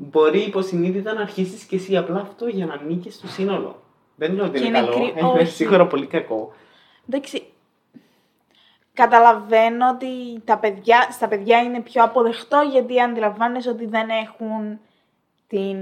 μπορεί 0.03 0.39
υποσυνείδητα 0.39 1.13
να 1.13 1.21
αρχίσεις 1.21 1.63
και 1.63 1.75
εσύ 1.75 1.97
απλά 1.97 2.19
αυτό 2.19 2.47
για 2.47 2.65
να 2.65 2.73
ανήκει 2.73 3.11
στο 3.11 3.27
σύνολο. 3.27 3.81
Δεν 4.15 4.33
λέω 4.33 4.45
ότι 4.45 4.59
Και 4.59 4.65
είναι 4.65 4.77
είναι 4.77 4.87
καλό, 4.87 4.99
κρύ- 4.99 5.17
είναι 5.17 5.27
όχι. 5.29 5.45
σίγουρα 5.45 5.87
πολύ 5.87 6.05
κακό. 6.05 6.53
Εντάξει, 7.09 7.43
καταλαβαίνω 8.93 9.89
ότι 9.89 10.41
τα 10.45 10.57
παιδιά, 10.57 11.07
στα 11.11 11.27
παιδιά 11.27 11.61
είναι 11.61 11.79
πιο 11.81 12.03
αποδεκτό 12.03 12.61
γιατί 12.71 13.01
αντιλαμβάνεσαι 13.01 13.69
ότι 13.69 13.85
δεν 13.85 14.09
έχουν 14.09 14.79
την 15.47 15.77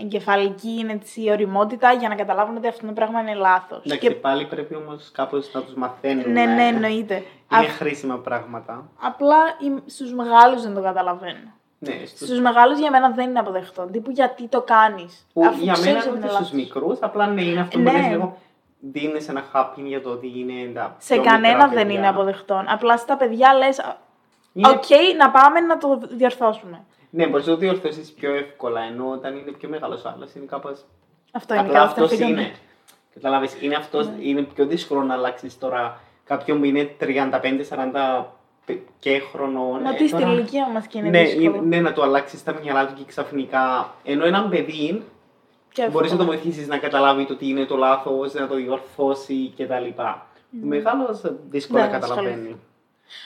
εγκεφαλική 0.00 0.86
έτσι, 0.90 1.30
οριμότητα 1.30 1.92
για 1.92 2.08
να 2.08 2.14
καταλάβουν 2.14 2.56
ότι 2.56 2.68
αυτό 2.68 2.86
το 2.86 2.92
πράγμα 2.92 3.20
είναι 3.20 3.34
λάθος. 3.34 3.82
Εντάξει, 3.84 4.10
πάλι 4.14 4.44
πρέπει 4.46 4.74
όμως 4.74 5.10
κάπως 5.14 5.52
να 5.54 5.62
τους 5.62 5.74
μαθαίνουμε. 5.74 6.28
Ναι, 6.28 6.44
ναι, 6.44 6.66
εννοείται. 6.66 7.14
Είναι 7.52 7.66
Α- 7.66 7.68
χρήσιμα 7.68 8.18
πράγματα. 8.18 8.88
Απλά 9.00 9.36
οι- 9.58 9.90
στους 9.90 10.12
μεγάλους 10.14 10.62
δεν 10.62 10.74
το 10.74 10.82
καταλαβαίνω. 10.82 11.58
Ναι, 11.82 11.92
στους... 12.06 12.26
Στους 12.26 12.40
μεγάλους 12.40 12.78
για 12.78 12.90
μένα 12.90 13.10
δεν 13.10 13.28
είναι 13.28 13.38
αποδεκτό. 13.38 13.88
Τύπου 13.92 14.10
γιατί 14.10 14.48
το 14.48 14.62
κάνεις. 14.62 15.26
που 15.32 15.44
αφού 15.46 15.62
για 15.62 15.72
ξέρεις 15.72 15.92
μένα 15.92 16.00
ότι 16.00 16.08
ούτε 16.08 16.18
είναι 16.18 16.26
στους 16.28 16.40
λάθος. 16.40 16.52
μικρούς, 16.52 16.98
απλά 17.00 17.26
ναι, 17.26 17.42
είναι 17.42 17.60
αυτό 17.60 17.78
που 17.78 17.82
Ναι. 17.84 17.92
λες 17.92 18.06
λίγο. 18.06 18.36
Δίνεις 18.80 19.28
ένα 19.28 19.44
χάπιν 19.52 19.86
για 19.86 20.02
το 20.02 20.10
ότι 20.10 20.32
είναι 20.36 20.72
τα. 20.74 20.94
Σε 20.98 21.14
πιο 21.14 21.22
κανένα 21.22 21.52
μικρά 21.54 21.68
δεν 21.68 21.82
παιδιά. 21.86 21.98
είναι 21.98 22.08
αποδεκτό. 22.08 22.64
Απλά 22.66 22.96
στα 22.96 23.16
παιδιά 23.16 23.54
λες, 23.54 23.80
Είναι- 24.52 24.68
οκ, 24.68 24.84
να 25.18 25.30
πάμε 25.30 25.60
να 25.60 25.78
το 25.78 26.00
διορθώσουμε. 26.10 26.84
Ναι, 27.10 27.26
μπορείς 27.26 27.46
να 27.46 27.52
το 27.52 27.58
διορθώσεις 27.58 28.12
πιο 28.12 28.34
εύκολα. 28.34 28.80
Ενώ 28.82 29.10
όταν 29.10 29.36
είναι 29.36 29.50
πιο 29.50 29.68
μεγάλος 29.68 30.04
άλλος, 30.04 30.34
είναι 30.34 30.44
κάπω. 30.46 30.68
Αυτό 31.32 31.54
είναι 31.54 31.62
Απλά 31.62 31.82
αυτός 31.82 31.94
καταστροφικό. 32.08 32.28
είναι. 32.40 32.54
Κατάλαβε, 33.14 33.48
είναι, 33.60 33.74
αυτός, 33.74 34.06
Ναι. 34.06 34.14
είναι 34.20 34.42
πιο 34.42 34.66
δύσκολο 34.66 35.02
να 35.02 35.14
αλλάξεις 35.14 35.58
τώρα 35.58 36.00
κάποιον 36.24 36.58
που 36.58 36.64
είναι 36.64 36.94
35-40 36.98 38.26
και 38.98 39.18
χρονών. 39.32 39.82
Να 39.82 39.90
Ε, 39.90 39.94
τι 39.94 40.06
στην 40.08 40.20
τώρα- 40.20 40.32
ηλικία 40.32 40.68
μας 40.68 40.86
και 40.86 40.98
είναι 40.98 41.08
ναι, 41.08 41.22
δύσκολο. 41.22 41.44
είναι- 41.44 41.60
ναι, 41.76 41.80
να 41.80 41.92
το 41.92 42.02
αλλάξεις 42.02 42.42
τα 42.44 42.54
μυαλά 42.62 42.86
του 42.86 42.94
και 42.94 43.04
ξαφνικά. 43.06 43.94
Ενώ 44.04 44.24
έναν 44.26 44.48
παιδί 44.48 45.02
Και 45.72 45.82
μπορείς 45.88 46.10
να 46.12 46.16
εύκολο. 46.16 46.18
το 46.18 46.24
βοηθήσεις 46.24 46.68
να 46.68 46.78
καταλάβει 46.78 47.26
το 47.26 47.36
τι 47.36 47.48
είναι 47.48 47.64
το 47.64 47.76
λάθος, 47.76 48.32
να 48.34 48.46
το 48.48 48.54
διορθώσει 48.54 49.52
κτλ. 49.56 50.00
Ο 50.00 50.66
μεγάλος 50.66 51.20
δύσκολα 51.50 51.84
Ναι, 51.86 51.90
καταλαβαίνει. 51.92 52.56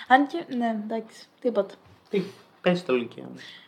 Αν 0.08 0.26
και, 0.26 0.44
ναι, 0.56 0.76
εντάξει, 0.84 1.26
τίποτα. 1.40 1.74
Τι, 2.10 2.22
πες 2.60 2.84
το 2.84 2.92
Λυκείο. 2.94 3.24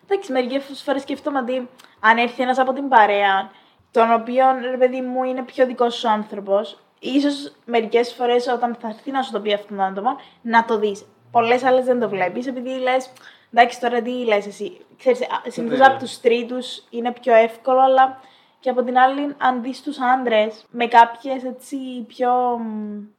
Εντάξει, 0.08 0.32
μερικές 0.32 0.82
φορές 0.84 1.02
σκέφτομαι 1.02 1.38
ότι 1.38 1.68
αν 2.00 2.18
έρθει 2.18 2.42
ένας 2.42 2.58
από 2.58 2.72
την 2.72 2.88
παρέα, 2.88 3.50
τον 3.90 4.12
οποίο 4.12 4.44
ρε 4.70 4.76
παιδί 4.76 5.00
μου 5.00 5.24
είναι 5.24 5.42
πιο 5.42 5.66
δικός 5.66 5.94
σου 5.94 6.08
άνθρωπος, 6.08 6.78
ίσως 7.00 7.52
μερικές 7.64 8.12
φορές 8.12 8.46
όταν 8.46 8.76
θα 8.80 8.88
έρθει 8.88 9.10
να 9.10 9.22
σου 9.22 9.32
το 9.32 9.40
πει 9.40 9.52
αυτόν 9.52 9.76
τον 9.76 9.86
άτομο, 9.86 10.10
να 10.42 10.64
το 10.64 10.78
δεις. 10.78 11.04
Πολλές 11.36 11.64
άλλες 11.64 11.84
δεν 11.84 12.00
το 12.00 12.08
βλέπεις, 12.08 12.46
επειδή 12.46 12.70
λες, 12.70 13.12
εντάξει, 13.52 13.80
τώρα 13.80 14.02
τι 14.02 14.10
λες 14.10 14.46
εσύ. 14.46 14.76
Ξέρεις, 14.98 15.20
συνήθως 15.46 15.78
Ναι. 15.78 15.84
από 15.84 15.98
τους 15.98 16.20
τρίτους 16.20 16.82
είναι 16.90 17.12
πιο 17.12 17.34
εύκολο, 17.34 17.80
αλλά 17.80 18.20
και 18.60 18.70
από 18.70 18.82
την 18.82 18.98
άλλη, 18.98 19.34
αν 19.38 19.62
δεις 19.62 19.82
τους 19.82 19.96
άντρες 20.00 20.66
με 20.70 20.86
κάποιες 20.86 21.44
έτσι 21.44 21.76
πιο 22.06 22.30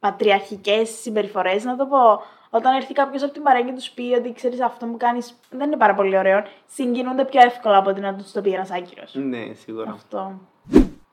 πατριαρχικές 0.00 0.88
συμπεριφορές, 0.88 1.64
να 1.64 1.76
το 1.76 1.86
πω, 1.86 2.22
όταν 2.50 2.74
έρθει 2.74 2.92
κάποιος 2.92 3.22
από 3.22 3.32
την 3.32 3.42
παρέα 3.42 3.62
και 3.62 3.72
τους 3.72 3.90
πει 3.90 4.14
ότι 4.18 4.32
ξέρεις 4.32 4.60
αυτό 4.60 4.86
που 4.86 4.96
κάνεις 4.96 5.38
δεν 5.50 5.66
είναι 5.66 5.76
πάρα 5.76 5.94
πολύ 5.94 6.18
ωραίο, 6.18 6.42
συγκινούνται 6.66 7.24
πιο 7.24 7.40
εύκολα 7.44 7.76
από 7.76 7.90
ότι 7.90 8.00
να 8.00 8.14
τους 8.14 8.32
το 8.32 8.40
πει 8.40 8.50
ένας 8.50 8.70
άκυρο. 8.70 9.02
Ναι, 9.12 9.52
σίγουρα. 9.52 9.90
Αυτό. 9.90 10.40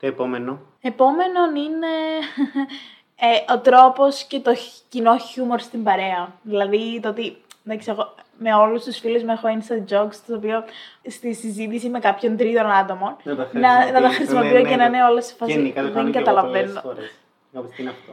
Το 0.00 0.06
επόμενο. 0.06 0.58
Επόμενον 0.80 1.54
είναι 1.56 1.86
ε, 3.18 3.52
ο 3.52 3.58
τρόπος 3.58 4.24
και 4.24 4.40
το 4.40 4.54
χ- 4.54 4.88
κοινό 4.88 5.18
χιούμορ 5.18 5.60
στην 5.60 5.82
παρέα. 5.82 6.32
Δηλαδή 6.42 7.00
το 7.02 7.08
ότι, 7.08 7.36
εντάξει, 7.66 7.90
εγώ 7.90 8.14
με 8.38 8.54
όλους 8.54 8.84
τους 8.84 8.98
φίλους 8.98 9.22
μου 9.22 9.30
έχω 9.30 9.48
inside 9.48 9.92
jokes, 9.94 10.16
το 10.26 10.34
οποίο 10.34 10.64
στη 11.08 11.34
συζήτηση 11.34 11.88
με 11.88 11.98
κάποιον 11.98 12.36
τρίτον 12.36 12.70
άτομο, 12.70 13.16
Να 13.22 13.36
τα 13.36 13.48
να, 13.52 13.60
να 13.92 14.00
τα 14.00 14.08
χρησιμοποιήσω, 14.08 14.14
χρησιμοποιώ 14.16 14.52
ναι, 14.62 14.62
και 14.68 14.68
ναι, 14.68 14.76
να 14.76 14.84
είναι 14.86 15.04
όλα 15.04 15.20
σε 15.20 15.34
φάση. 15.34 15.52
Γενικά 15.52 15.82
το 15.82 15.90
κάνω 15.90 16.02
Δεν 16.02 16.12
και 16.12 16.18
εγώ 16.30 16.40
πολλές 16.40 16.52
καταλαβαίνω. 16.72 16.80
φορές. 16.80 17.14
Κάπως 17.52 17.70
τι 17.70 17.82
είναι 17.82 17.90
αυτό. 17.90 18.12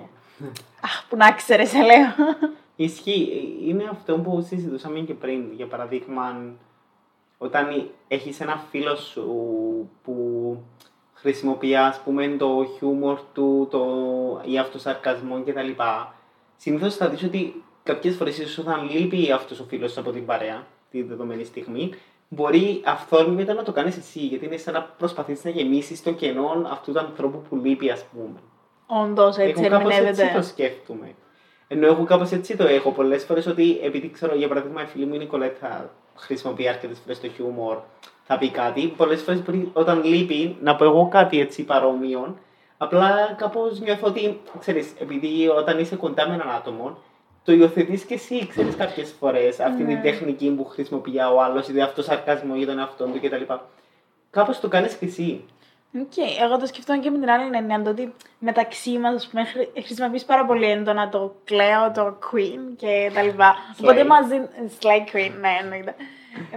Αχ, 0.83 1.05
που 1.10 1.15
να 1.15 1.31
ξέρεις, 1.31 1.69
σε 1.69 1.77
λέω. 1.77 2.36
Ισχύει. 2.75 3.57
Είναι 3.67 3.83
αυτό 3.91 4.17
που 4.19 4.45
συζητούσαμε 4.48 5.00
και 5.00 5.13
πριν. 5.13 5.51
Για 5.55 5.67
παράδειγμα, 5.67 6.41
όταν 7.38 7.89
έχεις 8.07 8.39
ένα 8.39 8.63
φίλο 8.69 8.95
σου 8.95 9.24
που 10.03 10.13
χρησιμοποιεί, 11.24 11.75
ας 11.75 12.00
πούμε, 12.03 12.27
το 12.27 12.65
χιούμορ 12.77 13.20
του 13.34 13.68
το, 13.72 13.86
ή 14.46 14.58
αυτοσαρκασμό 14.58 15.44
κτλ. 15.46 15.70
Συνήθως 16.58 16.96
θα 16.96 17.10
δεις 17.10 17.24
ότι 17.24 17.63
κάποιες 17.84 18.15
φορές 18.15 18.38
ίσως 18.38 18.58
όταν 18.58 18.89
λείπει 18.89 19.32
αυτός 19.32 19.60
ο 19.60 19.63
φίλος 19.63 19.92
σου 19.92 20.00
από 20.00 20.12
την 20.12 20.25
παρέα, 20.25 20.68
τη 20.92 21.01
δεδομένη 21.01 21.44
στιγμή, 21.44 21.94
μπορεί 22.30 22.82
αυθόρμητα 22.86 23.53
να 23.53 23.63
το 23.63 23.72
κάνεις 23.72 23.98
εσύ, 23.98 24.20
γιατί 24.20 24.46
είναι 24.46 24.58
σαν 24.58 24.74
να 24.74 24.82
προσπαθείς 24.82 25.44
να 25.44 25.50
γεμίσεις 25.50 26.03
το 26.03 26.12
κενό 26.12 26.68
αυτού 26.72 26.92
του 26.92 27.00
ανθρώπου 27.00 27.42
που 27.50 27.56
λείπει, 27.56 27.89
ας 27.89 28.03
πούμε. 28.03 28.39
Όντως, 28.86 29.38
έτσι 29.38 29.63
Εγώ 29.63 29.70
κάπως 29.70 29.92
έτσι 29.94 30.03
το 30.03 30.10
ερμηνεύεται. 30.10 30.42
σκέφτομαι. 30.42 31.15
Ενώ 31.68 31.86
εγώ 31.86 32.03
κάπως 32.03 32.32
έτσι 32.32 32.58
το 32.58 32.63
έχω 32.68 32.92
πολλές 32.92 33.24
φορές 33.24 33.48
ότι 33.48 33.80
επειδή 33.84 34.10
ξέρω, 34.12 34.36
για 34.36 34.48
παράδειγμα, 34.48 34.82
η 34.82 34.86
φίλη 34.86 35.06
μου 35.06 35.13
η 35.13 35.18
Νικολέτα 35.18 35.89
χρησιμοποιεί 36.15 36.68
αρκετές 36.68 37.00
φορές 37.00 37.20
το 37.20 37.27
χιούμορ, 37.27 37.77
θα 38.24 38.38
πει 38.38 38.50
κάτι. 38.50 38.88
Πολλές 38.98 39.22
φορές 39.22 39.42
όταν 39.74 40.03
λείπει 40.03 40.58
να 40.62 40.75
πω 40.75 40.84
εγώ 40.84 41.08
κάτι 41.08 41.39
έτσι 41.39 41.63
παρόμοιο. 41.63 42.38
Απλά 42.77 43.36
κάπως 43.38 43.80
νιώθω 43.80 44.08
ότι, 44.08 44.39
ξέρεις, 44.60 44.94
επειδή 45.00 45.48
όταν 45.48 45.80
είσαι 45.80 45.96
κοντά 45.96 46.27
με 46.27 46.34
έναν 46.34 46.50
άτομο, 46.50 46.98
το 47.44 47.51
υιοθετείς 47.51 48.03
και 48.03 48.13
εσύ, 48.13 48.48
ξέρεις 48.48 48.75
κάποιες 48.75 49.13
φορές 49.20 49.60
αυτή 49.60 49.84
Ναι. 49.84 49.88
την 49.94 50.01
τεχνική 50.01 50.50
που 50.50 50.65
χρησιμοποιεί 50.65 51.18
ο 51.34 51.42
άλλος, 51.42 51.68
είτε 51.68 51.82
αυτός 51.82 52.06
σαρκασμό 52.06 52.56
για 52.56 52.68
τον 52.68 52.80
εαυτό 52.80 53.06
του 53.06 53.20
κτλ. 53.22 53.53
Κάπως 54.32 54.60
το 54.60 54.68
κάνεις 54.68 54.94
και 54.96 55.06
εσύ. 55.06 55.46
Οκ, 56.01 56.18
εγώ 56.44 56.58
το 56.58 56.65
σκεφτόμουν 56.65 57.01
και 57.01 57.10
με 57.10 57.18
την 57.20 57.30
άλλη 57.30 57.56
έννοια, 57.56 57.82
το 57.82 57.89
ότι 57.89 58.13
μεταξύ 58.39 58.98
μας 58.98 59.30
χρησιμοποιείς 59.84 60.25
πάρα 60.25 60.46
πολύ 60.46 60.65
έντονα 60.70 61.10
το 61.10 61.36
slay, 61.43 61.91
το 61.94 62.18
queen 62.32 62.60
και 62.77 63.12
τα 63.13 63.22
λοιπά. 63.22 63.56
Οπότε 63.82 64.03
μαζί. 64.06 64.36
Slay 64.80 65.15
queen, 65.15 65.32
ναι, 65.39 65.50
εννοείται. 65.62 65.89
Ε, 65.89 66.03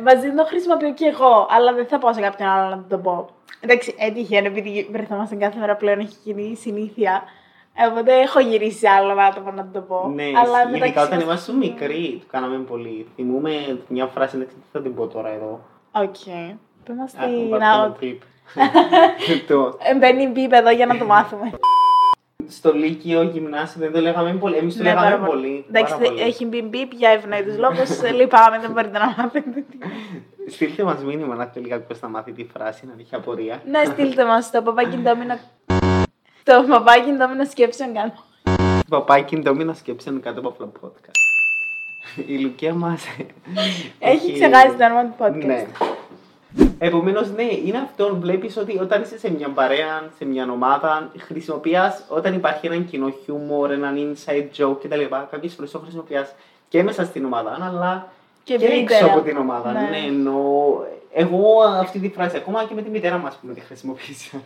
Μαζί 0.04 0.32
το 0.32 0.44
χρησιμοποιώ 0.44 0.92
και 0.92 1.04
εγώ, 1.06 1.46
αλλά 1.50 1.72
δεν 1.72 1.86
θα 1.86 1.98
πω 1.98 2.12
σε 2.12 2.20
κάποιον 2.20 2.48
άλλο 2.48 2.68
να 2.68 2.76
του 2.76 2.84
το 2.88 2.98
πω. 2.98 3.28
Εντάξει, 3.60 3.94
έτυχε 3.98 4.36
επειδή 4.38 4.88
βρεθόμαστε 4.92 5.34
κάθε 5.34 5.58
μέρα 5.58 5.76
πλέον 5.76 5.98
έχει 5.98 6.16
γίνει 6.24 6.42
η 6.42 6.56
συνήθεια. 6.56 7.22
Ε, 7.74 7.86
Οπότε 7.86 8.20
έχω 8.20 8.40
γυρίσει 8.40 8.78
σε 8.78 8.88
άλλο 8.88 9.20
άτομο 9.20 9.50
να 9.50 9.62
του 9.62 9.70
το 9.72 9.80
πω. 9.80 10.10
Ναι, 10.14 10.22
αλλά 10.24 10.38
αλλά 10.58 10.76
ειδικά 10.76 11.02
όταν 11.02 11.14
μας- 11.16 11.24
ήμασταν 11.24 11.56
μικροί, 11.56 12.16
το 12.20 12.26
κάναμε 12.30 12.56
πολύ. 12.58 13.06
Θυμούμαι 13.14 13.78
μια 13.88 14.06
φράση, 14.06 14.36
δεν 14.36 14.46
ξέρω 14.46 14.60
τι 14.62 14.68
θα 14.72 14.80
την 14.82 14.94
πω 14.94 15.06
τώρα 15.06 15.28
εδώ. 15.28 15.60
Οκ. 15.92 16.16
Πες 16.84 16.96
μας 16.96 17.14
Α, 17.14 17.26
την 17.26 17.48
πάρτε 17.50 17.64
out. 17.66 17.84
ένα 17.84 17.90
πιπ. 17.98 18.20
το, 19.48 19.78
Ε, 19.82 19.94
Μπαίνει 19.94 20.26
μπίπ 20.26 20.52
εδώ 20.52 20.70
για 20.70 20.86
να 20.86 20.98
το 20.98 21.04
μάθουμε. 21.14 21.52
Στο 22.48 22.72
Λύκειο, 22.72 23.22
γυμνάσιο 23.22 23.80
δεν 23.80 23.92
το 23.92 24.00
λέγαμε 24.00 24.32
πολύ. 24.32 24.56
Εμείς 24.56 24.76
το 24.76 24.82
Ναι, 24.82 24.88
λέγαμε 24.88 25.10
πάρα 25.10 25.24
πολύ. 25.24 25.64
Εντάξει, 25.68 25.94
πάρα 25.94 26.06
πολύ. 26.08 26.20
έχει 26.20 26.46
μπει 26.46 26.62
μπίπ 26.62 26.92
για 26.92 27.10
ευνόητους 27.10 27.58
λόγους. 27.58 28.02
Λυπάμαι, 28.18 28.58
δεν 28.60 28.70
μπορείτε 28.70 28.98
να 28.98 29.14
μάθετε. 29.16 29.64
Στείλτε 30.48 30.82
μας 30.84 31.04
μήνυμα 31.04 31.34
να 31.34 31.46
θέλει 31.46 31.68
κάποιο 31.68 31.96
να 32.00 32.08
μάθει 32.08 32.32
τη 32.32 32.44
φράση, 32.52 32.86
να 32.86 32.92
έχει 33.00 33.14
απορία. 33.14 33.62
Ναι, 33.70 33.84
στείλτε 33.84 34.24
μας 34.24 34.50
το 34.50 34.62
παπάκι 34.62 34.96
ντόμινο. 34.96 35.38
Το 36.42 36.64
παπάκι 36.68 37.10
ντόμινο 37.12 37.44
σκέψεων 37.44 37.94
κάνω. 37.94 38.12
Παπάκι 38.88 39.36
ντόμινα 39.36 39.74
σκέψεων 39.74 40.20
κάτω 40.20 40.38
από 40.40 40.48
απλό 40.48 40.72
podcast. 40.80 41.26
Η 42.26 42.38
Λουκία 42.38 42.74
μας. 42.74 43.04
Έχει 43.98 44.32
ξεχάσει 44.32 44.76
το 44.76 44.84
όνομα 44.84 45.04
του 45.04 45.14
podcast. 45.18 45.86
Ναι. 46.56 46.66
Επομένως, 46.78 47.30
ναι, 47.30 47.42
είναι 47.64 47.78
αυτό. 47.78 48.16
Βλέπεις 48.20 48.56
ότι 48.56 48.78
όταν 48.78 49.02
είσαι 49.02 49.18
σε 49.18 49.30
μια 49.30 49.48
παρέα, 49.48 50.10
σε 50.18 50.24
μια 50.24 50.50
ομάδα, 50.50 51.10
χρησιμοποιεί 51.18 51.74
όταν 52.08 52.34
υπάρχει 52.34 52.66
ένα 52.66 52.76
κοινό 52.76 53.10
χιούμορ, 53.24 53.70
έναν 53.70 53.94
inside 53.96 54.46
joke 54.56 54.76
κτλ. 54.82 55.00
Κάποιες 55.30 55.54
φορές 55.54 55.70
το 55.70 55.78
χρησιμοποιεί 55.78 56.24
και 56.68 56.82
μέσα 56.82 57.04
στην 57.04 57.24
ομάδα, 57.24 57.58
αλλά 57.60 58.08
Και 58.44 58.56
και, 58.56 58.64
έξω 58.64 58.74
ευρύτερα. 58.74 59.12
από 59.12 59.20
την 59.20 59.36
ομάδα. 59.36 59.72
Ναι. 59.72 59.80
Ναι. 59.80 59.96
ενώ 60.06 60.40
εγώ 61.12 61.62
αυτή 61.80 61.98
τη 61.98 62.08
φράση 62.08 62.36
ακόμα 62.36 62.64
και 62.64 62.74
με 62.74 62.82
τη 62.82 62.90
μητέρα 62.90 63.18
μας 63.18 63.36
που 63.36 63.52
τη 63.54 63.60
χρησιμοποίησα. 63.60 64.36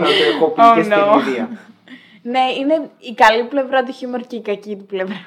να 0.00 0.04
το 0.06 0.24
έχω 0.34 0.46
πει 0.48 0.60
Oh, 0.64 0.72
και 0.76 0.82
στην 0.82 0.96
no. 0.98 1.28
ίδια. 1.28 1.48
Ναι, 2.22 2.40
είναι 2.60 2.90
η 2.98 3.14
καλή 3.14 3.44
πλευρά 3.44 3.82
του 3.82 3.92
χιούμορ 3.92 4.20
και 4.20 4.36
η 4.36 4.40
κακή 4.40 4.76
του 4.76 4.84
πλευρά. 4.86 5.26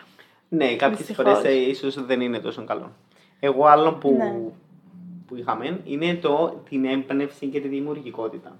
Ναι, 0.49 0.75
κάποιες 0.75 0.97
Δυστυχώς. 0.97 1.33
φορές 1.37 1.67
ίσως 1.67 2.05
δεν 2.05 2.21
είναι 2.21 2.39
τόσο 2.39 2.63
καλό. 2.65 2.91
Εγώ 3.39 3.65
άλλο 3.65 3.91
που, 3.93 4.15
Ναι. 4.17 4.33
Που 5.29 5.35
είχαμε 5.35 5.81
είναι 5.83 6.15
το, 6.15 6.61
την 6.69 6.85
έμπνευση 6.85 7.47
και 7.47 7.59
τη 7.59 7.67
δημιουργικότητα. 7.67 8.59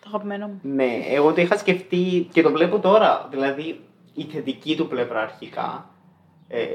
Το 0.00 0.06
αγαπημένο 0.06 0.46
μου. 0.46 0.60
Ναι, 0.62 1.00
εγώ 1.08 1.32
το 1.32 1.40
είχα 1.40 1.58
σκεφτεί 1.58 2.28
και 2.32 2.42
το 2.42 2.50
βλέπω 2.50 2.78
τώρα. 2.78 3.28
Δηλαδή, 3.30 3.80
η 4.14 4.22
θετική 4.24 4.76
του 4.76 4.88
πλευρά 4.88 5.20
αρχικά 5.20 5.90
ε, 6.48 6.66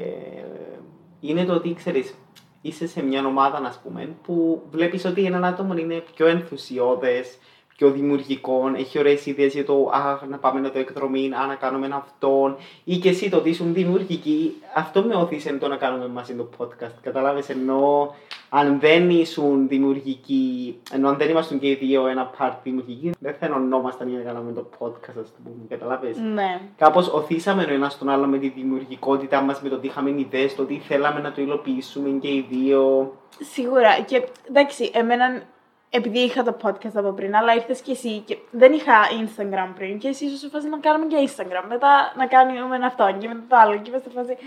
είναι 1.19 1.45
το 1.45 1.53
ότι 1.53 1.73
ξέρεις, 1.73 2.15
είσαι 2.61 2.87
σε 2.87 3.03
μια 3.03 3.25
ομάδα, 3.25 3.57
ας 3.57 3.79
πούμε, 3.83 4.15
που 4.23 4.61
βλέπεις 4.69 5.05
ότι 5.05 5.25
έναν 5.25 5.45
άτομο 5.45 5.77
είναι 5.77 6.03
πιο 6.15 6.27
ενθουσιώδες, 6.27 7.37
πιο 7.79 7.91
δημιουργικό, 7.91 8.71
έχει 8.75 8.99
ωραίες 8.99 9.25
ιδέες 9.25 9.53
για 9.53 9.65
το 9.65 9.89
Α, 9.93 10.19
να 10.29 10.37
πάμε 10.37 10.59
να 10.59 10.71
το 10.71 10.79
εκδρομή, 10.79 11.31
Α, 11.33 11.45
να 11.47 11.55
κάνουμε 11.55 11.89
αυτόν, 11.93 12.57
ή 12.83 12.97
και 12.97 13.09
εσύ 13.09 13.29
το 13.29 13.37
ότι 13.37 13.49
ήσουν 13.49 13.73
δημιουργική. 13.73 14.53
Αυτό 14.75 15.03
με 15.03 15.15
όθησε 15.15 15.53
το 15.53 15.67
να 15.67 15.75
κάνουμε 15.75 16.07
μαζί 16.07 16.33
το 16.33 16.49
podcast. 16.57 16.93
Κατάλαβες, 17.01 17.49
ενώ 17.49 18.15
αν 18.49 18.79
δεν 18.79 19.09
ήσουν 19.09 19.67
δημιουργικοί, 19.67 20.79
ενώ 20.91 21.09
αν 21.09 21.17
δεν 21.17 21.29
ήμασταν 21.29 21.59
και 21.59 21.69
οι 21.69 21.75
δύο 21.75 22.07
ένα 22.07 22.31
part 22.39 22.53
δημιουργικοί, 22.63 23.11
δεν 23.19 23.35
θα 23.39 23.45
ενωνόμασταν 23.45 24.09
για 24.09 24.17
να 24.17 24.23
κάνουμε 24.23 24.51
το 24.51 24.69
podcast, 24.79 25.19
ας 25.21 25.31
το 25.31 25.39
πούμε. 25.43 25.65
Καταλάβες. 25.69 26.17
Ναι. 26.33 26.61
Κάπως 26.77 27.07
οθήσαμε 27.07 27.63
ο 27.69 27.73
ένα 27.73 27.91
τον 27.99 28.09
άλλο 28.09 28.25
με 28.25 28.37
τη 28.37 28.49
δημιουργικότητά 28.49 29.41
μας, 29.41 29.61
με 29.61 29.69
το 29.69 29.75
ότι 29.75 29.87
είχαμε 29.87 30.09
ιδέες, 30.09 30.55
το 30.55 30.61
ότι 30.61 30.81
θέλαμε 30.87 31.19
να 31.19 31.31
το 31.31 31.41
υλοποιήσουμε 31.41 32.09
και 32.09 32.27
οι 32.27 32.45
δύο. 32.49 33.13
Σίγουρα. 33.39 34.01
Και 34.05 34.27
εντάξει, 34.47 34.91
εμένα, 34.93 35.43
επειδή 35.89 36.19
είχα 36.19 36.43
το 36.43 36.55
podcast 36.63 36.95
από 36.95 37.11
πριν, 37.11 37.35
αλλά 37.35 37.53
ήρθες 37.53 37.81
και 37.81 37.91
εσύ 37.91 38.17
και 38.19 38.37
δεν 38.51 38.71
είχα 38.73 38.93
Instagram 39.23 39.69
πριν. 39.77 39.97
Και 39.99 40.07
εσύ 40.07 40.25
ίσως 40.25 40.39
σε 40.39 40.49
φάση 40.49 40.69
να 40.69 40.77
κάνουμε 40.77 41.05
και 41.05 41.15
Instagram. 41.27 41.63
Μετά 41.69 42.13
να 42.17 42.25
κάνουμε 42.25 42.85
αυτό 42.85 43.15
και 43.19 43.27
μετά 43.27 43.41
το 43.47 43.55
άλλο. 43.55 43.75
Και 43.81 43.89
είμαστε 43.89 44.09
σε 44.09 44.15
φάση. 44.15 44.37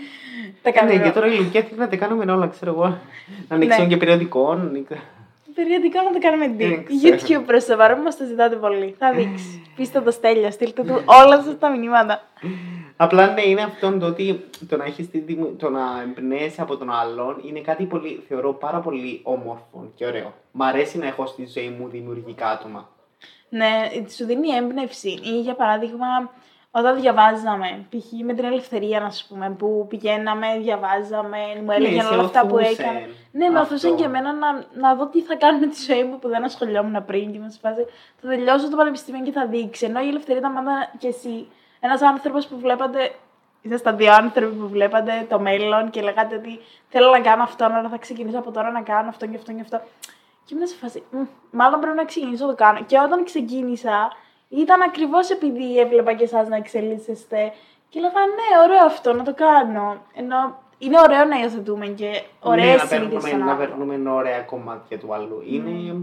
Τα 0.61 0.71
κάνουμε. 0.71 0.95
Ναι, 0.95 1.03
και 1.03 1.09
τώρα 1.11 1.27
η 1.27 1.35
Λουκία 1.37 1.61
θέλει 1.61 1.79
να 1.79 1.87
τα 1.87 1.95
κάνουμε 1.95 2.31
όλα, 2.31 2.47
ξέρω 2.47 2.71
εγώ. 2.71 2.97
Να 3.47 3.55
ανοίξουμε 3.55 3.83
Ναι. 3.83 3.89
και 3.89 3.97
περιοδικών. 3.97 4.57
να 4.57 4.63
ανοίξουμε- 4.63 5.01
Περιοδικά 5.55 6.01
να 6.03 6.11
το 6.11 6.19
κάνουμε 6.19 6.47
Δεν 6.47 6.57
deal. 6.57 6.83
ξέρω. 7.17 7.41
YouTube 7.41 7.45
προ 7.45 7.63
το 7.63 7.75
παρόν 7.77 7.99
μας 7.99 8.17
το 8.17 8.25
ζητάτε 8.25 8.55
πολύ. 8.55 8.95
Θα 8.97 9.11
δείξει. 9.13 9.61
Πείστε 9.75 10.01
το 10.01 10.11
στέλιο, 10.11 10.51
στείλτε 10.51 10.83
του 10.83 11.01
όλα 11.05 11.41
σας 11.41 11.57
τα 11.59 11.69
μηνύματα. 11.69 12.21
Απλά 12.97 13.33
ναι, 13.33 13.41
είναι 13.41 13.61
αυτό 13.61 13.97
το 13.97 14.05
ότι 14.05 14.43
το 14.69 14.77
να, 14.77 14.85
έχεις 14.85 15.09
τη 15.09 15.19
δημο- 15.19 15.47
το 15.57 15.69
να 15.69 15.81
εμπνέεσαι 16.01 16.61
από 16.61 16.77
τον 16.77 16.91
άλλον 16.91 17.41
είναι 17.45 17.59
κάτι 17.59 17.83
πολύ, 17.83 18.23
θεωρώ 18.27 18.53
πάρα 18.53 18.79
πολύ 18.79 19.19
όμορφο 19.23 19.91
και 19.95 20.05
ωραίο. 20.05 20.33
Μ' 20.51 20.63
αρέσει 20.63 20.97
να 20.97 21.05
έχω 21.07 21.25
στη 21.25 21.47
ζωή 21.53 21.75
μου 21.79 21.87
δημιουργικά 21.87 22.49
άτομα. 22.49 22.89
Ναι, 23.49 23.67
σου 24.15 24.25
δίνει 24.25 24.49
έμπνευση. 24.49 25.09
Ή 25.23 25.41
για 25.41 25.53
παράδειγμα, 25.53 26.07
όταν 26.75 27.01
διαβάζαμε, 27.01 27.85
π.χ. 27.89 28.11
με 28.23 28.33
την 28.33 28.45
ελευθερία, 28.45 28.99
να 28.99 29.09
σου 29.09 29.27
πούμε, 29.27 29.49
που 29.49 29.85
πηγαίναμε, 29.89 30.47
διαβάζαμε, 30.59 31.37
μου 31.63 31.71
έλεγαν 31.71 31.95
Ναι, 31.95 32.01
σε 32.01 32.13
όλα 32.13 32.23
αυτά 32.23 32.45
που 32.45 32.55
οθούσε 32.55 32.81
έκανα. 32.81 32.99
Ναι, 33.31 33.49
με 33.49 33.59
αυτό. 33.59 33.75
οθούσαν 33.75 33.95
και 33.95 34.03
εμένα 34.03 34.33
να, 34.33 34.65
να 34.73 34.95
δω 34.95 35.07
τι 35.07 35.21
θα 35.21 35.35
κάνω 35.35 35.57
με 35.57 35.67
τη 35.67 35.81
ζωή 35.81 36.03
μου 36.03 36.19
που 36.19 36.27
δεν 36.27 36.43
ασχολιόμουν 36.43 37.05
πριν 37.05 37.31
και 37.31 37.39
με 37.39 37.49
σε 37.49 37.59
φάση. 37.61 37.85
Θα 38.21 38.27
τελειώσω 38.27 38.69
το 38.69 38.75
πανεπιστήμιο 38.75 39.23
και 39.23 39.31
θα 39.31 39.45
δείξει. 39.47 39.85
Ενώ 39.85 39.99
η 39.99 40.07
ελευθερία 40.07 40.39
ήταν 40.39 40.53
πάντα 40.53 40.91
και 40.97 41.07
εσύ 41.07 41.47
ένας 41.79 42.01
άνθρωπος 42.01 42.47
που 42.47 42.59
βλέπατε. 42.59 43.11
Ήσασταν 43.61 43.97
δύο 43.97 44.13
άνθρωποι 44.13 44.55
που 44.55 44.67
βλέπατε 44.67 45.25
το 45.29 45.39
μέλλον 45.39 45.89
και 45.89 46.01
λέγατε 46.01 46.35
ότι 46.35 46.59
θέλω 46.89 47.09
να 47.09 47.19
κάνω 47.19 47.43
αυτό, 47.43 47.65
αλλά 47.65 47.89
θα 47.89 47.97
ξεκινήσω 47.97 48.39
από 48.39 48.51
τώρα 48.51 48.71
να 48.71 48.81
κάνω 48.81 49.09
αυτό 49.09 49.27
και 49.27 49.35
αυτό 49.35 49.51
και 49.53 49.61
αυτό. 49.61 49.81
Και 50.45 50.53
ήμουν 50.55 50.67
σε 50.67 50.75
φάση, 50.75 51.03
«Μμ, 51.11 51.25
μάλλον 51.51 51.79
πρέπει 51.79 51.95
να 51.95 52.05
ξεκινήσω 52.05 52.45
να 52.45 52.49
το 52.49 52.57
κάνω. 52.57 52.79
Και 52.85 52.99
όταν 52.99 53.23
ξεκίνησα, 53.23 54.11
ήταν 54.57 54.81
ακριβώς 54.81 55.29
επειδή 55.29 55.79
έβλεπα 55.79 56.13
και 56.13 56.23
εσάς 56.23 56.47
να 56.47 56.55
εξελίσσεστε. 56.55 57.53
Και 57.89 57.99
έλεγα, 57.99 58.19
ναι, 58.19 58.63
ωραίο 58.63 58.85
αυτό, 58.85 59.13
να 59.13 59.23
το 59.23 59.33
κάνω. 59.33 59.97
Ενώ 60.15 60.61
είναι 60.77 60.99
ωραίο 60.99 61.25
να 61.25 61.39
υιοθετούμε 61.39 61.85
και 61.87 62.23
ωραίε 62.39 62.65
ναι, 62.65 62.75
να 62.75 62.85
συνήθειες 62.85 62.89
παίρνουμε, 62.89 63.27
στον 63.27 63.39
να 63.39 63.51
άνθρωπο. 63.51 63.85
παίρνουμε 63.85 64.09
ωραία 64.09 64.39
κομμάτια 64.39 64.99
του 64.99 65.13
άλλου. 65.13 65.43
Είναι 65.49 65.95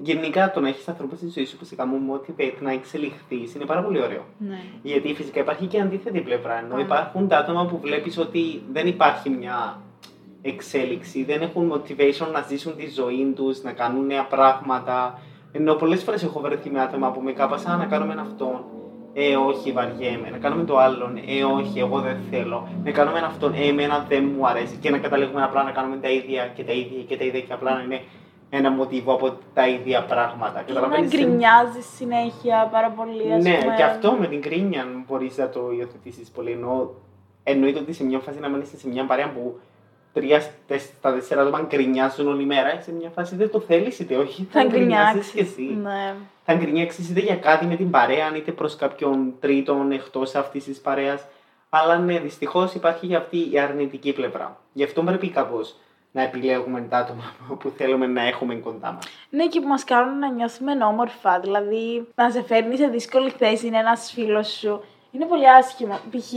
γενικά 0.00 0.50
το 0.50 0.60
να 0.60 0.68
έχεις 0.68 0.88
ανθρώπους 0.88 1.18
στη 1.18 1.28
ζωή 1.28 1.44
σου 1.44 1.56
που 1.56 1.64
σε 1.64 1.74
κάνουν 1.74 2.00
motivate 2.12 2.56
να 2.60 2.72
εξελιχθείς 2.72 3.54
είναι 3.54 3.64
πάρα 3.64 3.82
πολύ 3.82 4.02
ωραίο. 4.02 4.24
Ναι. 4.38 4.60
Γιατί 4.82 5.14
φυσικά 5.14 5.40
υπάρχει 5.40 5.66
και 5.66 5.80
αντίθετη 5.80 6.20
πλευρά. 6.20 6.58
Ενώ 6.58 6.74
Άρα. 6.74 6.82
υπάρχουν 6.82 7.28
τα 7.28 7.38
άτομα 7.38 7.66
που 7.66 7.78
βλέπεις 7.78 8.18
ότι 8.18 8.62
δεν 8.72 8.86
υπάρχει 8.86 9.30
μια 9.30 9.80
εξέλιξη, 10.42 11.24
δεν 11.24 11.42
έχουν 11.42 11.72
motivation 11.72 12.26
να 12.32 12.40
ζήσουν 12.48 12.76
τη 12.76 12.90
ζωή 12.90 13.32
τους, 13.36 13.62
να 13.62 13.72
κάνουν 13.72 14.06
νέα 14.06 14.24
πράγματα. 14.24 15.18
Ενώ 15.52 15.74
πολλές 15.74 16.02
φορές 16.02 16.22
έχω 16.22 16.40
βρεθεί 16.40 16.70
με 16.70 16.80
άτομα 16.80 17.10
που 17.10 17.20
με 17.20 17.32
κάπασαν 17.32 17.78
να 17.78 17.84
κάνουμε 17.84 18.14
αυτό. 18.20 18.64
Ε, 19.14 19.36
όχι, 19.36 19.72
βαριέμαι. 19.72 20.30
Να 20.30 20.38
κάνουμε 20.38 20.64
το 20.64 20.78
άλλον. 20.78 21.16
Ε, 21.16 21.44
όχι, 21.44 21.78
εγώ 21.78 22.00
δεν 22.00 22.16
θέλω. 22.30 22.68
Να 22.84 22.90
κάνουμε 22.90 23.18
αυτόν. 23.18 23.54
Ε, 23.54 23.66
εμένα 23.66 24.06
δεν 24.08 24.32
μου 24.36 24.46
αρέσει. 24.46 24.76
Και 24.76 24.90
να 24.90 24.98
καταλήγουμε 24.98 25.42
απλά 25.42 25.62
να 25.62 25.70
κάνουμε 25.70 25.96
τα 25.96 26.10
ίδια 26.10 26.46
και 26.46 26.64
τα 26.64 26.72
ίδια 26.72 27.02
και 27.02 27.16
τα 27.16 27.24
ίδια 27.24 27.40
και 27.40 27.52
απλά 27.52 27.74
να 27.74 27.82
είναι 27.82 28.00
ένα 28.50 28.70
μοτίβο 28.70 29.12
από 29.12 29.32
τα 29.54 29.68
ίδια 29.68 30.04
πράγματα. 30.04 30.60
Ή 30.60 30.62
να 30.66 30.74
Καταλαβαίνεις, 30.74 31.10
γκρινιάζεις 31.10 31.86
συνέχεια 31.96 32.68
πάρα 32.72 32.90
πολύ, 32.90 33.32
ας 33.32 33.42
ναι, 33.42 33.58
πούμε. 33.60 33.74
και 33.76 33.82
αυτό 33.82 34.12
με 34.12 34.26
την 34.26 34.40
κρίνια 34.40 34.86
μπορείς 35.06 35.36
να 35.36 35.48
το 35.48 35.60
υιοθετήσεις 35.78 36.30
πολύ. 36.30 36.50
Ενώ 36.50 36.90
εννοείται 37.42 37.78
ότι 37.78 37.92
σε 37.92 38.04
μια 38.04 38.18
φάση 38.18 38.38
να 38.38 38.48
μένεις 38.48 38.68
σε 38.76 38.88
μια 38.88 39.04
παρέα 39.04 39.32
που 39.32 39.58
τρία 40.12 40.40
στε- 40.40 40.80
στα 40.80 41.12
τέσσερα 41.14 41.42
άτομα 41.42 41.60
γκρινιάζουν 41.68 42.28
όλη 42.28 42.44
μέρα, 42.44 42.80
σε 42.80 42.92
μια 42.92 43.10
φάση 43.10 43.36
δεν 43.36 43.50
το 43.50 43.60
θέλεις 43.60 43.98
είτε 43.98 44.16
όχι. 44.16 44.48
Θα 44.50 44.64
γκρινιάζεις 44.64 45.32
γκρινιάξεις. 45.32 45.32
κι 45.32 45.40
εσύ. 45.40 45.78
Ναι. 45.82 46.14
Θα 46.44 46.54
γκρινιάξεις 46.54 47.10
είτε 47.10 47.20
για 47.20 47.36
κάτι 47.36 47.66
με 47.66 47.76
την 47.76 47.90
παρέα, 47.90 48.36
είτε 48.36 48.52
προς 48.52 48.76
κάποιον 48.76 49.34
τρίτον 49.40 49.90
εκτός 49.92 50.34
αυτής 50.34 50.64
της 50.64 50.80
παρέας. 50.80 51.24
Αλλά 51.68 51.98
ναι, 51.98 52.18
δυστυχώς 52.18 52.74
υπάρχει 52.74 53.06
και 53.06 53.16
αυτή 53.16 53.48
η 53.52 53.58
αρνητική 53.58 54.12
πλευρά. 54.12 54.56
Γι' 54.72 54.84
αυτό 54.84 55.02
πρέπει 55.02 55.28
κάπως 55.28 55.74
να 56.12 56.22
επιλέγουμε 56.22 56.80
τα 56.90 56.96
άτομα 56.98 57.32
που 57.60 57.72
θέλουμε 57.76 58.06
να 58.06 58.22
έχουμε 58.26 58.54
κοντά 58.54 58.92
μας. 58.92 59.04
Ναι, 59.30 59.46
και 59.46 59.60
που 59.60 59.68
μας 59.68 59.84
κάνουν 59.84 60.18
να 60.18 60.30
νιώθουμε 60.30 60.84
όμορφα. 60.84 61.40
Δηλαδή, 61.40 62.06
να 62.14 62.30
σε 62.30 62.42
φέρνει 62.42 62.76
σε 62.76 62.86
δύσκολη 62.86 63.30
θέση 63.30 63.66
είναι 63.66 63.78
ένας 63.78 64.12
φίλος 64.14 64.48
σου. 64.58 64.84
Είναι 65.12 65.24
πολύ 65.24 65.50
άσχημο. 65.50 65.98
Π.χ. 66.10 66.32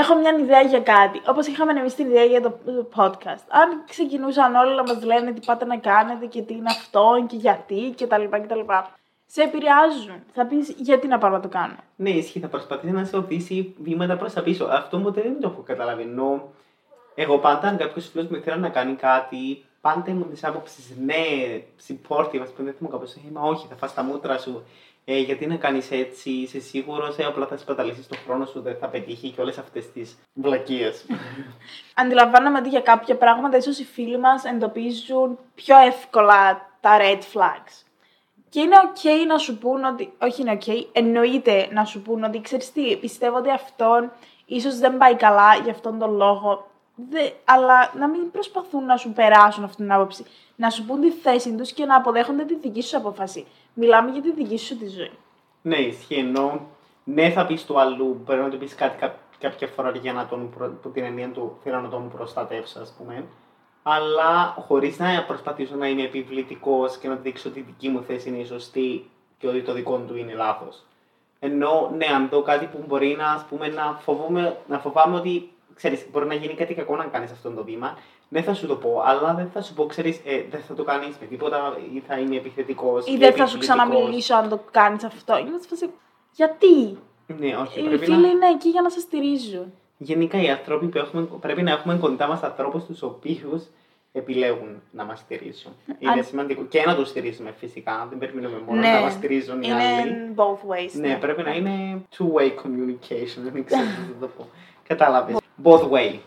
έχω 0.00 0.14
μια 0.14 0.36
ιδέα 0.40 0.60
για 0.60 0.80
κάτι. 0.80 1.20
Όπως 1.26 1.46
είχαμε 1.46 1.72
εμείς 1.72 1.94
την 1.94 2.06
ιδέα 2.06 2.24
για 2.24 2.40
το 2.40 2.50
το 2.64 2.88
podcast. 2.96 3.44
Αν 3.48 3.84
ξεκινούσαν 3.88 4.54
όλοι 4.54 4.74
να 4.74 4.82
μας 4.82 5.04
λένε 5.04 5.32
τι 5.32 5.46
πάτε 5.46 5.64
να 5.64 5.76
κάνετε 5.76 6.26
και 6.26 6.42
τι 6.42 6.52
είναι 6.54 6.70
αυτό 6.70 7.24
και 7.26 7.36
γιατί 7.36 7.94
κτλ. 7.96 8.24
κτλ. 8.30 8.60
Σε 9.26 9.42
επηρεάζουν. 9.42 10.22
Θα 10.32 10.46
πεις 10.46 10.74
γιατί 10.76 11.06
να 11.06 11.18
πάω 11.18 11.30
να 11.30 11.40
το 11.40 11.48
κάνω; 11.48 11.76
Ναι, 11.96 12.10
ισχύει, 12.10 12.40
θα 12.40 12.48
προσπαθήσει 12.48 12.92
να 12.92 13.04
σε 13.04 13.16
οδηγήσει 13.16 13.74
βήματα 13.78 14.16
προς 14.16 14.32
τα 14.32 14.42
πίσω. 14.42 14.64
Αυτό 14.64 14.98
ποτέ 14.98 15.20
δεν 15.20 15.40
το 15.40 15.48
έχω 15.48 15.62
καταλάβει. 15.62 16.02
Ενώ 16.02 16.48
εγώ 17.14 17.38
πάντα, 17.38 17.68
αν 17.68 17.76
κάποιος 17.76 18.08
φίλος 18.08 18.26
μου 18.26 18.36
ήθελε 18.36 18.56
να 18.56 18.68
κάνει 18.68 18.94
κάτι, 18.94 19.64
πάντα 19.80 20.10
ήμουν 20.10 20.30
της 20.30 20.44
άποψης 20.44 20.96
ναι, 21.04 21.14
supportive, 21.88 22.42
ας 22.42 22.50
πούμε, 22.50 22.64
δεν 22.64 22.74
θυμάμαι 22.74 22.96
κάπως. 22.96 23.14
Είμαι, 23.28 23.40
όχι, 23.42 23.66
θα 23.66 23.76
φας 23.76 23.94
τα 23.94 24.02
μούτρα 24.02 24.38
σου. 24.38 24.62
Ε, 25.04 25.18
γιατί 25.18 25.46
να 25.46 25.56
κάνεις 25.56 25.90
έτσι, 25.90 26.30
είσαι 26.30 26.60
σίγουρος, 26.60 27.18
ε, 27.18 27.24
απλά 27.24 27.46
θα 27.46 27.56
σπαταλήσεις 27.56 28.06
τον 28.06 28.18
χρόνο 28.26 28.46
σου, 28.46 28.60
δεν 28.60 28.76
θα 28.76 28.88
πετύχει 28.88 29.30
και 29.30 29.40
όλες 29.40 29.58
αυτές 29.58 29.92
τις 29.92 30.18
βλακίες. 30.34 31.06
Αντιλαμβάνομαι 31.94 32.58
ότι 32.58 32.68
για 32.68 32.80
κάποια 32.80 33.16
πράγματα 33.16 33.56
ίσως 33.56 33.78
οι 33.78 33.84
φίλοι 33.84 34.18
μας 34.18 34.44
εντοπίζουν 34.44 35.38
πιο 35.54 35.76
εύκολα 35.78 36.70
τα 36.80 36.98
red 37.00 37.18
flags. 37.18 37.84
Και 38.48 38.60
είναι 38.60 38.76
ok 38.84 39.26
να 39.26 39.38
σου 39.38 39.58
πούν 39.58 39.84
ότι. 39.84 40.12
Όχι, 40.18 40.40
είναι 40.40 40.58
ok, 40.60 40.72
εννοείται 40.92 41.68
να 41.72 41.84
σου 41.84 42.02
πούν 42.02 42.24
ότι 42.24 42.40
ξέρεις 42.40 42.72
τι, 42.72 42.96
πιστεύω 42.96 43.36
ότι 43.36 43.50
αυτόν 43.50 44.12
ίσως 44.46 44.78
δεν 44.78 44.96
πάει 44.96 45.14
καλά 45.14 45.54
για 45.54 45.72
αυτόν 45.72 45.98
τον 45.98 46.16
λόγο. 46.16 46.66
Δε, 47.10 47.30
αλλά 47.44 47.92
να 47.98 48.08
μην 48.08 48.30
προσπαθούν 48.30 48.84
να 48.84 48.96
σου 48.96 49.12
περάσουν 49.12 49.64
αυτή 49.64 49.76
την 49.76 49.92
άποψη. 49.92 50.24
Να 50.56 50.70
σου 50.70 50.84
πούν 50.84 51.00
τη 51.00 51.10
θέση 51.10 51.54
τους 51.54 51.72
και 51.72 51.84
να 51.84 51.96
αποδέχονται 51.96 52.44
τη 52.44 52.56
δική 52.56 52.82
σου 52.82 52.96
απόφαση. 52.96 53.46
Μιλάμε 53.74 54.10
για 54.10 54.22
τη 54.22 54.32
δική 54.32 54.58
σου 54.58 54.76
τη 54.78 54.88
ζωή. 54.88 55.10
ναι, 55.62 55.76
ισχύει. 55.76 56.14
Ενώ 56.14 56.66
ναι, 57.04 57.30
θα 57.30 57.46
πεις 57.46 57.64
του 57.66 57.80
αλλού, 57.80 58.20
μπορεί 58.24 58.40
να 58.40 58.48
του 58.50 58.58
πεις 58.58 58.74
κάτι 58.74 58.98
κά- 58.98 59.18
κάποια 59.38 59.66
φορά 59.66 59.90
για 59.90 60.12
να 60.12 60.26
τον. 60.26 60.50
Προ... 60.50 60.68
που 60.82 60.90
την 60.90 61.04
ενία 61.04 61.28
του 61.28 61.58
θέλω 61.62 61.80
να 61.80 61.88
τον 61.88 62.10
προστατεύσω, 62.10 62.80
ας 62.80 62.94
πούμε. 62.98 63.24
Αλλά 63.82 64.56
χωρίς 64.66 64.98
να 64.98 65.24
προσπαθήσω 65.26 65.74
να 65.76 65.88
είμαι 65.88 66.02
επιβλητικός 66.02 66.96
και 66.98 67.08
να 67.08 67.14
δείξω 67.14 67.48
ότι 67.48 67.58
η 67.58 67.62
δική 67.62 67.88
μου 67.88 68.02
θέση 68.02 68.28
είναι 68.28 68.38
η 68.38 68.44
σωστή 68.44 69.10
και 69.38 69.48
ότι 69.48 69.62
το 69.62 69.72
δικό 69.72 69.96
του 69.98 70.16
είναι 70.16 70.34
λάθος. 70.34 70.82
Ενώ, 71.38 71.90
ναι, 71.96 72.06
αν 72.06 72.28
δω 72.28 72.42
κάτι 72.42 72.66
που 72.66 72.84
μπορεί 72.86 73.16
να, 73.18 73.30
ας 73.32 73.44
πούμε, 73.44 73.68
να, 73.68 73.98
φοβούμαι, 74.02 74.56
να 74.68 74.78
φοβάμαι 74.78 75.16
ότι 75.16 75.52
ξέρεις, 75.74 76.06
μπορεί 76.12 76.26
να 76.26 76.34
γίνει 76.34 76.54
κάτι 76.54 76.74
κακό 76.74 76.96
να 76.96 77.04
κάνεις 77.04 77.30
αυτό 77.30 77.50
το 77.50 77.64
βήμα, 77.64 77.98
ναι, 78.28 78.42
θα 78.42 78.54
σου 78.54 78.66
το 78.66 78.76
πω, 78.76 79.02
αλλά 79.04 79.34
δεν 79.34 79.50
θα 79.52 79.62
σου 79.62 79.74
πω, 79.74 79.86
ξέρεις, 79.86 80.20
ε, 80.24 80.42
δεν 80.50 80.60
θα 80.60 80.74
το 80.74 80.84
κάνεις 80.84 81.16
με 81.20 81.26
τίποτα 81.26 81.76
ή 81.94 82.02
θα 82.06 82.18
είμαι 82.18 82.36
επιθετικός. 82.36 83.06
Ή 83.06 83.16
δεν 83.16 83.32
θα 83.32 83.46
σου 83.46 83.58
ξαναμιλήσω 83.58 84.34
αν 84.34 84.48
το 84.48 84.60
κάνεις 84.70 85.04
αυτό. 85.04 85.38
Είναι 85.38 85.58
σε 85.60 85.68
φάση, 85.68 85.90
Γιατί; 86.32 86.98
Ναι, 87.26 87.56
όχι. 87.56 87.80
Οι 87.80 87.84
Πρέπει 87.84 88.04
φίλοι 88.04 88.20
να... 88.20 88.28
είναι 88.28 88.46
εκεί 88.54 88.68
για 88.68 88.82
να 88.82 88.88
σε 88.88 89.00
στηρίζουν. 89.00 89.72
Γενικά 89.98 90.42
οι 90.42 90.48
άνθρωποι 90.50 90.86
που 90.86 90.98
έχουμε, 90.98 91.28
πρέπει 91.40 91.62
να 91.62 91.70
έχουμε 91.70 91.96
κοντά 91.96 92.26
μας 92.26 92.42
ανθρώπους 92.42 92.84
τους 92.84 93.02
οποίους 93.02 93.62
επιλέγουν 94.12 94.82
να 94.90 95.04
μας 95.04 95.18
στηρίσουν. 95.18 95.72
Είναι 95.98 96.10
Αν- 96.12 96.24
σημαντικό. 96.24 96.62
Και 96.64 96.82
να 96.86 96.94
τους 96.94 97.08
στηρίζουμε 97.08 97.54
φυσικά. 97.58 98.06
Δεν 98.10 98.18
περιμένουμε 98.18 98.58
μόνο 98.66 98.80
Ναι, 98.80 98.88
να 98.92 99.00
μας 99.00 99.12
στηρίζουν 99.12 99.56
οι 99.62 99.66
Είναι 99.70 99.82
άλλοι. 99.82 100.34
both 100.36 100.70
ways. 100.70 100.90
Ναι, 100.92 101.16
πρέπει 101.20 101.42
να 101.42 101.54
είναι 101.54 102.02
two-way 102.18 102.48
communication. 102.62 103.40
Δεν 103.52 103.64
ξέρω 103.64 103.82
πώς 103.96 104.14
να 104.14 104.20
το 104.20 104.26
πω. 104.36 104.48
Κατάλαβες. 104.88 105.36
Both 105.62 105.90
way. 105.90 106.18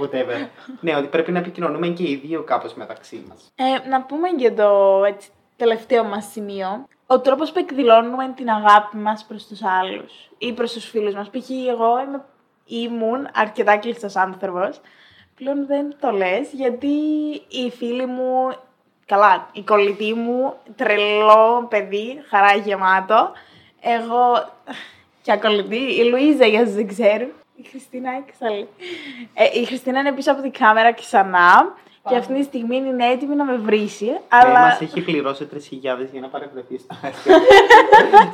Whatever. 0.00 0.48
ναι, 0.80 0.96
ότι 0.96 1.06
πρέπει 1.06 1.32
να 1.32 1.38
επικοινωνούμε 1.38 1.88
και 1.88 2.02
οι 2.02 2.14
δύο 2.14 2.42
κάπως 2.42 2.74
μεταξύ 2.74 3.24
μας. 3.28 3.52
Ε, 3.54 3.88
να 3.88 4.02
πούμε 4.02 4.28
για 4.28 4.54
το 4.54 5.02
έτσι, 5.06 5.30
τελευταίο 5.56 6.04
μας 6.04 6.30
σημείο. 6.30 6.86
Ο 7.06 7.20
τρόπος 7.20 7.52
που 7.52 7.58
εκδηλώνουμε 7.58 8.32
την 8.36 8.48
αγάπη 8.50 8.96
μας 8.96 9.24
προς 9.28 9.46
τους 9.46 9.62
άλλους 9.62 10.30
ή 10.38 10.52
προς 10.52 10.72
τους 10.72 10.84
φίλους 10.84 11.14
μας. 11.14 11.30
Π.χ. 11.30 11.50
εγώ 11.68 12.00
είμαι, 12.00 12.24
ήμουν 12.64 13.28
αρκετά 13.34 13.76
κλειστός 13.76 14.16
άνθρωπος. 14.16 14.80
Πλέον 15.34 15.66
δεν 15.66 15.94
το 16.00 16.10
λες 16.10 16.52
γιατί 16.52 16.86
οι 17.48 17.70
φίλοι 17.70 18.06
μου, 18.06 18.52
καλά, 19.06 19.48
η 19.52 19.62
κολλητή 19.62 20.14
μου, 20.14 20.54
τρελό 20.76 21.66
παιδί, 21.68 22.22
χαρά 22.28 22.54
γεμάτο. 22.54 23.32
Εγώ 23.80 24.48
και 25.22 25.32
ακολουθεί, 25.32 26.00
η 26.00 26.04
Λουίζα 26.04 26.46
για 26.46 26.60
όσους 26.60 26.74
δεν 26.74 26.88
ξέρουν. 26.88 27.32
Η 27.56 27.62
Χριστίνα 27.70 28.10
έξαλλη. 28.26 28.68
Ε, 29.34 29.60
η 29.60 29.64
Χριστίνα 29.64 30.00
είναι 30.00 30.12
πίσω 30.12 30.32
από 30.32 30.42
την 30.42 30.50
κάμερα 30.50 30.92
ξανά 30.92 31.74
και 32.08 32.16
αυτή 32.16 32.34
τη 32.34 32.42
στιγμή 32.42 32.76
είναι 32.76 33.06
έτοιμη 33.06 33.34
να 33.34 33.44
με 33.44 33.56
βρίσει. 33.56 34.06
Αλλά... 34.28 34.48
Αλλά 34.48 34.60
Μας 34.60 34.80
έχει 34.80 35.00
πληρώσει 35.00 35.48
3.000 35.52 35.58
για 36.12 36.20
να 36.20 36.28
παρευρεθεί 36.28 36.78
στο, 36.78 36.96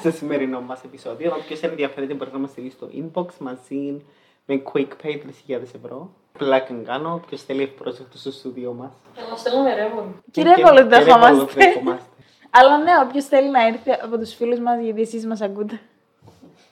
στο 0.01 0.11
σημερινό 0.11 0.61
μας 0.61 0.85
επεισόδιο. 0.85 1.35
Όποιος 1.39 1.61
ενδιαφέρεται 1.61 2.15
μπορεί 2.15 2.31
να 2.33 2.39
μας 2.39 2.51
στείλει 2.51 2.71
στο 2.71 2.89
inbox 2.95 3.27
μαζί 3.39 4.03
με 4.47 4.63
quick 4.73 4.89
pay 5.03 5.15
3.000 5.49 5.61
ευρώ. 5.85 6.11
Πλάκα 6.39 6.75
κάνω. 6.85 7.13
Όποιος 7.25 7.43
θέλει 7.43 7.63
ευπρόσδεκτο 7.63 8.19
στο 8.19 8.31
στούντιο 8.31 8.73
μας. 8.73 8.93
Εγώ 9.27 9.37
στέλνουμε 9.37 9.75
ρεύμα. 9.75 10.05
Κύριε 10.31 10.55
Πόλο, 10.63 10.87
δεχόμαστε. 10.87 11.65
δεχόμαστε. 11.65 12.07
Αλλά 12.51 12.79
ναι, 12.79 12.93
όποιος 13.07 13.25
θέλει 13.25 13.51
να 13.51 13.67
έρθει 13.67 13.91
από 14.03 14.19
τους 14.19 14.35
φίλους 14.35 14.59
μας, 14.59 14.81
γιατί 14.81 15.01
εσείς 15.01 15.27
μας 15.27 15.41
ακούτε. 15.41 15.81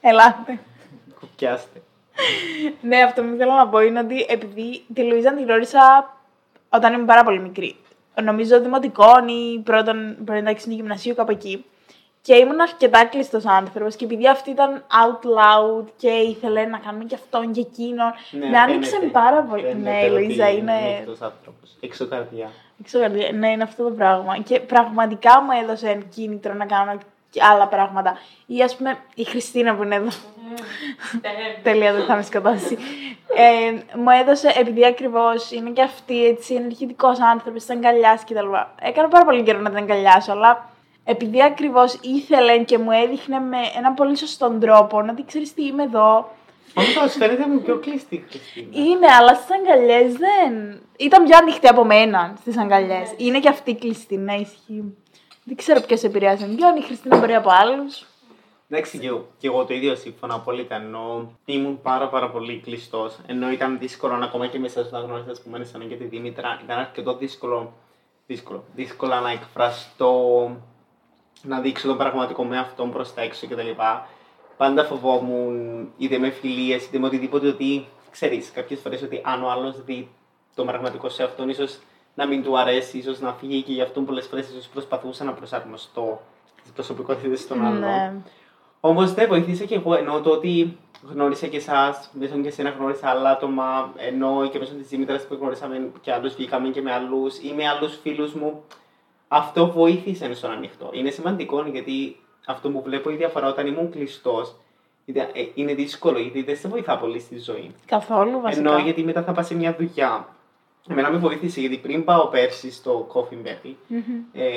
Ελάτε. 0.00 0.58
Κοπιάστε. 1.20 1.82
Ναι, 2.80 3.02
αυτό 3.02 3.22
που 3.22 3.34
θέλω 3.38 3.52
να 3.52 3.68
πω 3.68 3.80
είναι 3.80 4.00
ότι 4.00 4.26
επειδή 4.28 4.84
τη 4.94 5.02
Λουίζα 5.02 5.34
την 5.34 5.44
γνώρισα 5.44 6.14
όταν 6.68 6.92
ήμουν 6.92 7.06
πάρα 7.06 7.24
πολύ 7.24 7.40
μικρή. 7.40 7.76
Νομίζω 8.22 8.60
δημοτικών 8.60 9.28
ή 9.28 9.60
πρώτον, 9.64 10.16
πρώτον 10.24 10.46
εντάξει, 10.46 10.74
γυμνασίου, 10.74 11.14
κάπου 11.14 11.30
εκεί. 11.30 11.64
Και 12.22 12.34
ήμουν 12.36 12.60
αρκετά 12.60 13.04
κλειστός 13.04 13.46
άνθρωπος 13.46 13.96
και 13.96 14.04
επειδή 14.04 14.28
αυτή 14.28 14.50
ήταν 14.50 14.84
out 14.88 15.26
loud 15.26 15.84
και 15.96 16.08
ήθελε 16.08 16.64
να 16.64 16.78
κάνουμε 16.78 17.04
και 17.04 17.14
αυτόν 17.14 17.52
και 17.52 17.60
εκείνον. 17.60 18.12
με 18.50 18.58
άνοιξε 18.58 18.90
φαίνεται. 18.90 19.10
πάρα 19.10 19.42
πολύ. 19.42 19.62
Φαίνεται 19.62 19.90
ναι, 19.90 20.04
η 20.04 20.10
Λουίζα 20.10 20.46
ότι 20.46 20.56
είναι. 20.56 20.72
ανοιχτός 20.72 21.20
άνθρωπος. 21.20 21.76
Έξω 21.80 22.06
καρδιά. 22.06 22.50
Ξέρω, 22.82 23.12
ναι, 23.34 23.50
είναι 23.50 23.62
αυτό 23.62 23.84
το 23.84 23.90
πράγμα. 23.90 24.38
Και 24.38 24.60
πραγματικά 24.60 25.42
μου 25.42 25.50
έδωσε 25.62 25.98
κίνητρο 26.14 26.54
να 26.54 26.66
κάνω 26.66 26.98
και 27.30 27.40
άλλα 27.42 27.68
πράγματα. 27.68 28.18
Ή 28.46 28.62
ας 28.62 28.76
πούμε 28.76 28.98
η 29.14 29.24
Χριστίνα 29.24 29.74
που 29.74 29.82
είναι 29.82 29.94
εδώ. 29.94 30.08
Τέλεια, 31.62 31.92
δεν 31.92 32.04
θα 32.04 32.16
με 32.16 32.22
σκοτώσει. 32.22 32.78
Ε, 33.36 33.98
μου 33.98 34.10
έδωσε, 34.20 34.52
επειδή 34.56 34.86
ακριβώς 34.86 35.50
είναι 35.50 35.70
και 35.70 35.82
αυτή 35.82 36.26
έτσι 36.26 36.54
ενεργητικός 36.54 37.20
άνθρωπος, 37.20 37.64
την 37.64 37.76
αγκαλιάσει 37.76 38.24
κτλ. 38.24 38.46
Έκανα 38.80 39.08
πάρα 39.08 39.24
πολύ 39.24 39.42
καιρό 39.42 39.60
να 39.60 39.68
την 39.68 39.78
αγκαλιάσω, 39.78 40.32
αλλά 40.32 40.68
επειδή 41.04 41.42
ακριβώς 41.42 41.98
ήθελε 42.02 42.58
και 42.58 42.78
μου 42.78 42.90
έδειχνε 42.90 43.38
με 43.38 43.56
έναν 43.76 43.94
πολύ 43.94 44.16
σωστό 44.16 44.50
τρόπο 44.60 45.02
να 45.02 45.14
τη 45.14 45.24
ξέρεις 45.24 45.54
τι 45.54 45.66
είμαι 45.66 45.82
εδώ. 45.82 46.30
Όντω 46.74 47.08
φαίνεται 47.08 47.46
μου 47.46 47.60
πιο 47.60 47.78
κλειστή 47.78 48.14
η 48.14 48.24
Χριστίνα. 48.28 48.68
Είναι, 48.72 49.06
αλλά 49.18 49.34
στις 49.34 49.48
αγκαλιές 49.54 50.12
δεν. 50.12 50.80
Ήταν 50.96 51.24
πιο 51.24 51.36
ανοιχτή 51.36 51.68
από 51.68 51.84
μένα 51.84 52.34
στις 52.40 52.58
αγκαλιές. 52.58 53.12
Είναι 53.16 53.38
και 53.38 53.48
αυτή 53.48 53.74
κλειστή, 53.74 54.16
ναι, 54.16 54.34
ισχύει. 54.34 54.96
Δεν 55.50 55.58
ξέρω 55.58 55.80
ποιος 55.80 56.02
επηρεάζει 56.02 56.54
πιο, 56.54 56.66
αν 56.68 56.76
η 56.76 56.82
Χριστίνα 56.82 57.18
μπορεί 57.18 57.34
από 57.34 57.48
άλλους. 57.52 58.06
Εντάξει, 58.68 58.98
και, 58.98 59.06
εγώ- 59.06 59.28
και 59.38 59.46
εγώ 59.46 59.64
το 59.64 59.74
ίδιο 59.74 59.94
σύμφωνα 59.94 60.34
απόλυτα. 60.34 60.74
Ενώ 60.74 61.32
ήμουν 61.44 61.80
πάρα, 61.82 62.08
πάρα 62.08 62.30
πολύ 62.30 62.60
κλειστός. 62.64 63.18
Ενώ 63.26 63.50
ήταν 63.50 63.78
δύσκολο 63.78 64.16
να 64.16 64.24
ακόμα 64.24 64.46
και 64.46 64.58
μέσα 64.58 64.84
στο 64.84 64.96
να 64.98 65.02
γνώρισα, 65.02 65.30
ας 65.30 65.40
πούμε, 65.42 65.58
εσένα 65.58 65.84
και 65.84 65.94
τη 65.94 66.04
Δήμητρα, 66.04 66.60
ήταν 66.64 66.78
αρκετό 66.78 67.16
δύσκολο, 67.16 67.72
δύσκολο, 68.26 68.64
δύσκολα 68.74 69.20
να 69.20 69.30
εκφραστώ, 69.30 70.16
να 71.42 71.60
δείξω 71.60 71.86
τον 71.88 71.96
πραγματικό 71.96 72.44
με 72.44 72.58
αυτόν 72.58 72.90
προς 72.90 73.14
τα 73.14 73.22
έξω 73.22 73.46
κτλ. 73.46 73.70
Πάντα 74.56 74.84
φοβόμουν, 74.84 75.88
είτε 75.98 76.18
με 76.18 76.30
φιλίες, 76.30 76.84
είτε 76.84 76.98
με 76.98 77.06
οτιδήποτε, 77.06 77.48
ότι 77.48 77.86
ξέρεις 78.10 78.50
κάποιες 78.50 78.80
φορές 78.80 79.02
ότι 79.02 79.20
αν 79.24 79.42
ο 79.44 79.50
άλλος 79.50 79.84
δει 79.84 80.08
τον 80.54 80.66
πραγματικό 80.66 81.08
σε 81.08 81.22
αυτόν, 81.22 81.48
ίσως 81.48 81.78
να 82.14 82.26
μην 82.26 82.42
του 82.42 82.58
αρέσει, 82.58 82.98
ίσως 82.98 83.20
να 83.20 83.32
φύγει 83.32 83.62
και 83.62 83.72
γι' 83.72 83.82
αυτό 83.82 84.00
πολλές 84.00 84.26
φορές 84.26 84.48
ίσως 84.48 84.66
προσπαθούσα 84.66 85.24
να 85.24 85.32
προσαρμοστώ 85.32 86.20
τι 86.64 86.70
προσωπικότητες 86.74 87.46
των 87.46 87.64
άλλων. 87.64 87.80
Ναι. 87.80 88.12
Όμως 88.80 89.14
δεν 89.14 89.28
βοηθήσα 89.28 89.64
και 89.64 89.74
εγώ 89.74 89.94
ενώ 89.94 90.20
το 90.20 90.30
ότι 90.30 90.78
γνώρισα 91.10 91.46
και 91.46 91.56
εσάς, 91.56 92.10
μέσω 92.12 92.36
και 92.36 92.48
εσένα 92.48 92.70
γνώρισα 92.70 93.08
άλλα 93.08 93.30
άτομα, 93.30 93.92
ενώ 93.96 94.48
και 94.52 94.58
μέσω 94.58 94.72
της 94.72 94.88
Δήμητρας 94.88 95.26
που 95.26 95.34
γνώρισαμε 95.40 95.90
και 96.00 96.12
άλλους, 96.12 96.34
βγήκαμε 96.34 96.68
και 96.68 96.82
με 96.82 96.92
άλλους 96.92 97.38
ή 97.38 97.52
με 97.56 97.68
άλλους 97.68 97.98
φίλους 98.02 98.34
μου. 98.34 98.64
Αυτό 99.28 99.70
βοήθησε 99.70 100.34
στον 100.34 100.50
ανοιχτό. 100.50 100.90
Είναι 100.92 101.10
σημαντικό 101.10 101.62
γιατί 101.62 102.20
αυτό 102.46 102.70
που 102.70 102.82
βλέπω 102.82 103.10
η 103.10 103.14
διαφορά 103.14 103.48
όταν 103.48 103.66
ήμουν 103.66 103.90
κλειστός 103.90 104.54
είναι 105.54 105.74
δύσκολο 105.74 106.18
γιατί 106.18 106.42
δεν 106.42 106.56
σε 106.56 106.68
βοηθά 106.68 106.98
πολύ 106.98 107.20
στη 107.20 107.38
ζωή. 107.38 107.74
Καθόλου 107.86 108.40
βασικά. 108.40 108.70
Ενώ 108.70 108.78
γιατί 108.78 109.02
μετά 109.02 109.22
θα 109.22 109.32
πας 109.32 109.46
σε 109.46 109.54
μια 109.54 109.74
δουλειά. 109.78 110.28
Εμένα 110.90 111.10
με 111.10 111.18
βοήθησε 111.18 111.60
γιατί 111.60 111.76
πριν 111.76 112.04
πάω 112.04 112.26
πέρσι 112.26 112.72
στο 112.72 113.06
Coffee 113.14 113.46
Berry, 113.46 113.74
ε, 114.32 114.48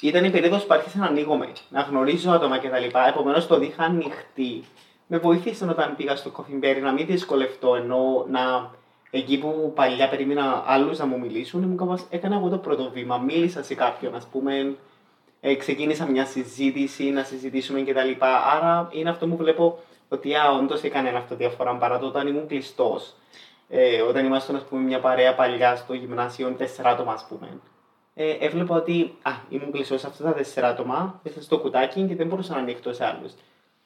ήταν 0.00 0.24
η 0.24 0.30
περίοδος 0.30 0.64
που 0.64 0.74
άρχισα 0.74 0.98
να 0.98 1.06
ανοίγομαι, 1.06 1.52
να 1.68 1.80
γνωρίζω 1.80 2.30
άτομα 2.30 2.58
κτλ. 2.58 2.98
Επομένως 3.08 3.46
το 3.46 3.60
είχα 3.60 3.84
ανοιχτή. 3.84 4.64
Με 5.06 5.18
βοήθησε 5.18 5.64
όταν 5.64 5.96
πήγα 5.96 6.16
στο 6.16 6.32
Coffee 6.36 6.64
Berry 6.64 6.80
να 6.82 6.92
μην 6.92 7.06
δυσκολευτώ, 7.06 7.74
ενώ 7.74 8.26
να 8.30 8.70
εκεί 9.10 9.38
που 9.38 9.72
παλιά 9.74 10.08
περίμενα 10.08 10.64
άλλους 10.66 10.98
να 10.98 11.06
μου 11.06 11.18
μιλήσουν, 11.18 11.62
ήμουν 11.62 11.76
κάπως, 11.76 12.06
έκανα 12.10 12.36
εγώ 12.36 12.48
το 12.48 12.58
πρώτο 12.58 12.90
βήμα. 12.90 13.18
Μίλησα 13.18 13.62
σε 13.62 13.74
κάποιον, 13.74 14.14
ας 14.14 14.26
πούμε, 14.26 14.76
ε, 15.40 15.54
ξεκίνησα 15.54 16.06
μια 16.06 16.24
συζήτηση, 16.24 17.10
να 17.10 17.22
συζητήσουμε 17.22 17.82
κτλ. 17.82 18.24
Άρα 18.56 18.88
είναι 18.92 19.10
αυτό 19.10 19.26
που 19.26 19.36
βλέπω 19.36 19.78
ότι 20.08 20.34
α, 20.34 20.50
όντως 20.50 20.82
έκανε 20.82 21.08
αυτό 21.08 21.36
διαφορά 21.36 21.74
παρά 21.76 21.98
το 21.98 22.06
όταν 22.06 22.26
ήμουν 22.26 22.46
κλειστός. 22.46 23.14
Ε, 23.72 24.00
όταν 24.00 24.24
ήμασταν, 24.24 24.56
ας 24.56 24.62
πούμε, 24.62 24.82
μια 24.82 25.00
παρέα 25.00 25.34
παλιά 25.34 25.76
στο 25.76 25.94
γυμνάσιο, 25.94 26.54
τέσσερα 26.58 26.90
άτομα, 26.90 27.12
ας 27.12 27.26
πούμε. 27.28 27.48
Ε, 28.14 28.36
έβλεπα 28.40 28.74
ότι 28.74 29.16
α, 29.22 29.30
ήμουν 29.48 29.72
κλειστό 29.72 29.98
σε 29.98 30.06
αυτά 30.06 30.24
τα 30.24 30.32
τέσσερα 30.32 30.68
άτομα, 30.68 31.20
μέσα 31.22 31.42
στο 31.42 31.58
κουτάκι 31.58 32.02
και 32.02 32.16
δεν 32.16 32.26
μπορούσα 32.26 32.54
να 32.54 32.60
ανοιχτώ 32.60 32.92
σε 32.92 33.04
άλλους. 33.04 33.32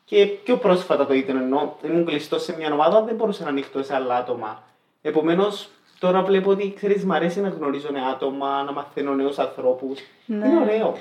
Και 0.05 0.27
πιο 0.27 0.57
πρόσφατα 0.57 1.07
το 1.07 1.15
ήταν 1.15 1.37
ενώ 1.37 1.77
ήμουν 1.83 2.05
κλειστός 2.05 2.43
σε 2.43 2.57
μια 2.57 2.73
ομάδα, 2.73 3.03
δεν 3.03 3.15
μπορούσα 3.15 3.45
να 3.45 3.49
ανοιχτώ 3.49 3.83
σε 3.83 3.95
άλλα 3.95 4.17
άτομα. 4.17 4.63
Επομένως, 5.03 5.69
τώρα 5.99 6.23
βλέπω 6.23 6.51
ότι 6.51 6.73
ξέρεις, 6.77 7.05
μου 7.05 7.15
αρέσει 7.15 7.41
να 7.41 7.49
γνωρίζω 7.49 7.89
νέα 7.91 8.07
άτομα, 8.07 8.63
να 8.63 8.73
μαθαίνω 8.73 9.15
νέους 9.15 9.39
ανθρώπους. 9.39 10.01
Ναι. 10.27 10.47
Είναι 10.47 10.61
ωραίο. 10.61 10.95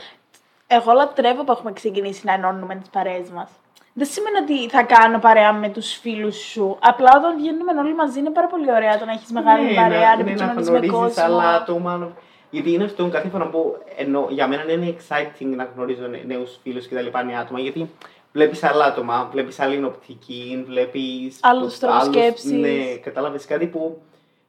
Εγώ 0.67 0.91
λατρεύω 0.93 1.43
που 1.43 1.51
έχουμε 1.51 1.73
ξεκινήσει 1.73 2.25
να 2.25 2.33
ενώνουμε 2.33 2.75
τις 2.75 2.89
παρέες 2.89 3.29
μας. 3.29 3.49
Δεν 3.93 4.07
σημαίνει 4.07 4.37
ότι 4.37 4.69
θα 4.69 4.83
κάνω 4.83 5.19
παρέα 5.19 5.53
με 5.53 5.69
τους 5.69 5.93
φίλους 5.93 6.35
σου. 6.35 6.77
Απλά 6.79 7.11
όταν 7.17 7.37
βγαίνουμε 7.37 7.71
όλοι 7.79 7.95
μαζί 7.95 8.19
είναι 8.19 8.29
πάρα 8.29 8.47
πολύ 8.47 8.71
ωραία 8.71 8.97
το 8.99 9.05
να 9.05 9.11
έχεις 9.11 9.31
μεγάλη 9.31 9.65
ναι, 9.65 9.73
παρέα, 9.73 9.99
να, 9.99 10.09
να 10.09 10.15
ναι, 10.15 10.23
να 10.23 10.29
επικοινωνεί 10.29 10.53
με 10.55 10.61
γνωρίζεις 10.61 10.91
κόσμο. 10.91 11.23
άλλα 11.23 11.49
άτομα. 11.49 12.11
Γιατί 12.49 12.73
είναι 12.73 12.83
αυτό 12.83 13.07
κάθε 13.09 13.29
φορά 13.29 13.49
που 13.49 13.77
ενώ, 13.97 14.27
για 14.29 14.47
μένα 14.47 14.71
είναι 14.71 14.95
exciting 14.97 15.45
να 15.55 15.69
γνωρίζω 15.75 16.01
νέους 16.25 16.59
φίλους 16.63 16.87
και 16.87 16.95
τα 16.95 17.01
λοιπά 17.01 17.23
νέα 17.23 17.39
άτομα. 17.39 17.59
Γιατί 17.59 17.89
βλέπεις 18.31 18.63
άλλα 18.63 18.85
άτομα, 18.85 19.29
βλέπεις 19.31 19.59
άλλη 19.59 19.83
οπτική, 19.83 20.63
βλέπεις. 20.67 21.39
Άλλους 21.41 21.79
τρόπους 21.79 22.05
σκέψης. 22.05 22.51
Ναι, 22.51 22.95
κατάλαβες 23.03 23.45
κάτι 23.45 23.65
που. 23.65 24.01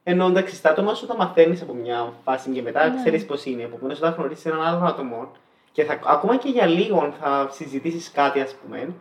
Ενώ 0.03 0.25
εντάξει, 0.27 0.61
τα 0.61 0.69
άτομα 0.69 0.93
σου 0.93 1.05
τα 1.05 1.15
μαθαίνεις 1.15 1.61
από 1.61 1.73
μια 1.73 2.13
φάση 2.23 2.49
και 2.49 2.61
μετά 2.61 2.87
Ναι. 2.87 2.95
ξέρεις 2.95 3.25
πώς 3.25 3.45
είναι. 3.45 3.63
Επομένως, 3.63 3.97
όταν 3.97 4.13
γνωρίσει 4.17 4.49
έναν 4.49 4.65
άλλο 4.65 4.85
άτομο 4.85 5.31
και 5.71 5.83
θα, 5.83 5.99
ακόμα 6.05 6.35
και 6.35 6.49
για 6.49 6.65
λίγο 6.65 7.13
θα 7.21 7.47
συζητήσεις 7.51 8.11
κάτι, 8.11 8.39
ας 8.39 8.55
πούμε, 8.55 8.93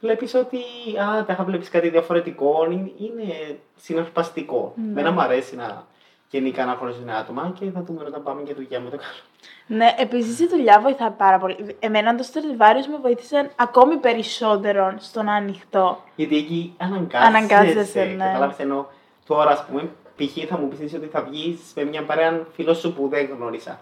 βλέπεις 0.00 0.34
ότι 0.34 0.58
α, 0.98 1.24
τα 1.24 1.44
βλέπεις 1.44 1.68
κάτι 1.68 1.88
διαφορετικό, 1.88 2.68
είναι, 2.70 2.92
είναι 2.98 3.58
συναρπαστικό. 3.76 4.72
Ναι. 4.76 4.92
Μένα 4.92 5.10
μου 5.10 5.20
αρέσει 5.20 5.56
να 5.56 5.86
γενικά 6.30 6.64
να 6.64 6.72
γνωρίζω 6.72 7.00
νέα 7.04 7.16
άτομα 7.16 7.52
και 7.58 7.70
θα 7.70 7.82
δούμε 7.82 8.04
όταν 8.06 8.22
πάμε 8.22 8.42
για 8.42 8.54
δουλειά 8.54 8.80
με 8.80 8.90
το 8.90 8.96
καλό. 8.96 9.20
Ναι, 9.66 9.94
επίσης 9.98 10.40
η 10.40 10.46
δουλειά 10.46 10.80
βοηθάει 10.80 11.10
πάρα 11.10 11.38
πολύ. 11.38 11.76
Εμένα 11.78 12.14
το 12.14 12.24
Stradivarius 12.32 12.86
με 12.90 12.98
βοήθησε 13.02 13.50
ακόμη 13.56 13.96
περισσότερο 13.96 14.94
στο 14.98 15.22
να 15.22 15.34
ανοιχτώ. 15.34 15.98
Γιατί 16.16 16.36
εκεί 16.36 16.74
αναγκάζεσαι. 16.76 17.26
Αναγκάζεσαι, 17.26 18.04
ναι. 18.04 18.24
Κατάλαβες, 18.24 18.58
ενώ 18.58 18.88
τώρα, 19.26 19.50
ας 19.50 19.64
πούμε, 19.66 19.90
π.χ. 20.16 20.48
θα 20.48 20.58
μου 20.58 20.68
πεις 20.68 20.94
ότι 20.94 21.06
θα 21.06 21.22
βγεις 21.22 21.60
με 21.74 21.84
μια 21.84 22.02
παρέα 22.02 22.46
φίλος 22.52 22.78
σου 22.78 22.92
που 22.92 23.08
δεν 23.08 23.28
γνώρισα. 23.36 23.80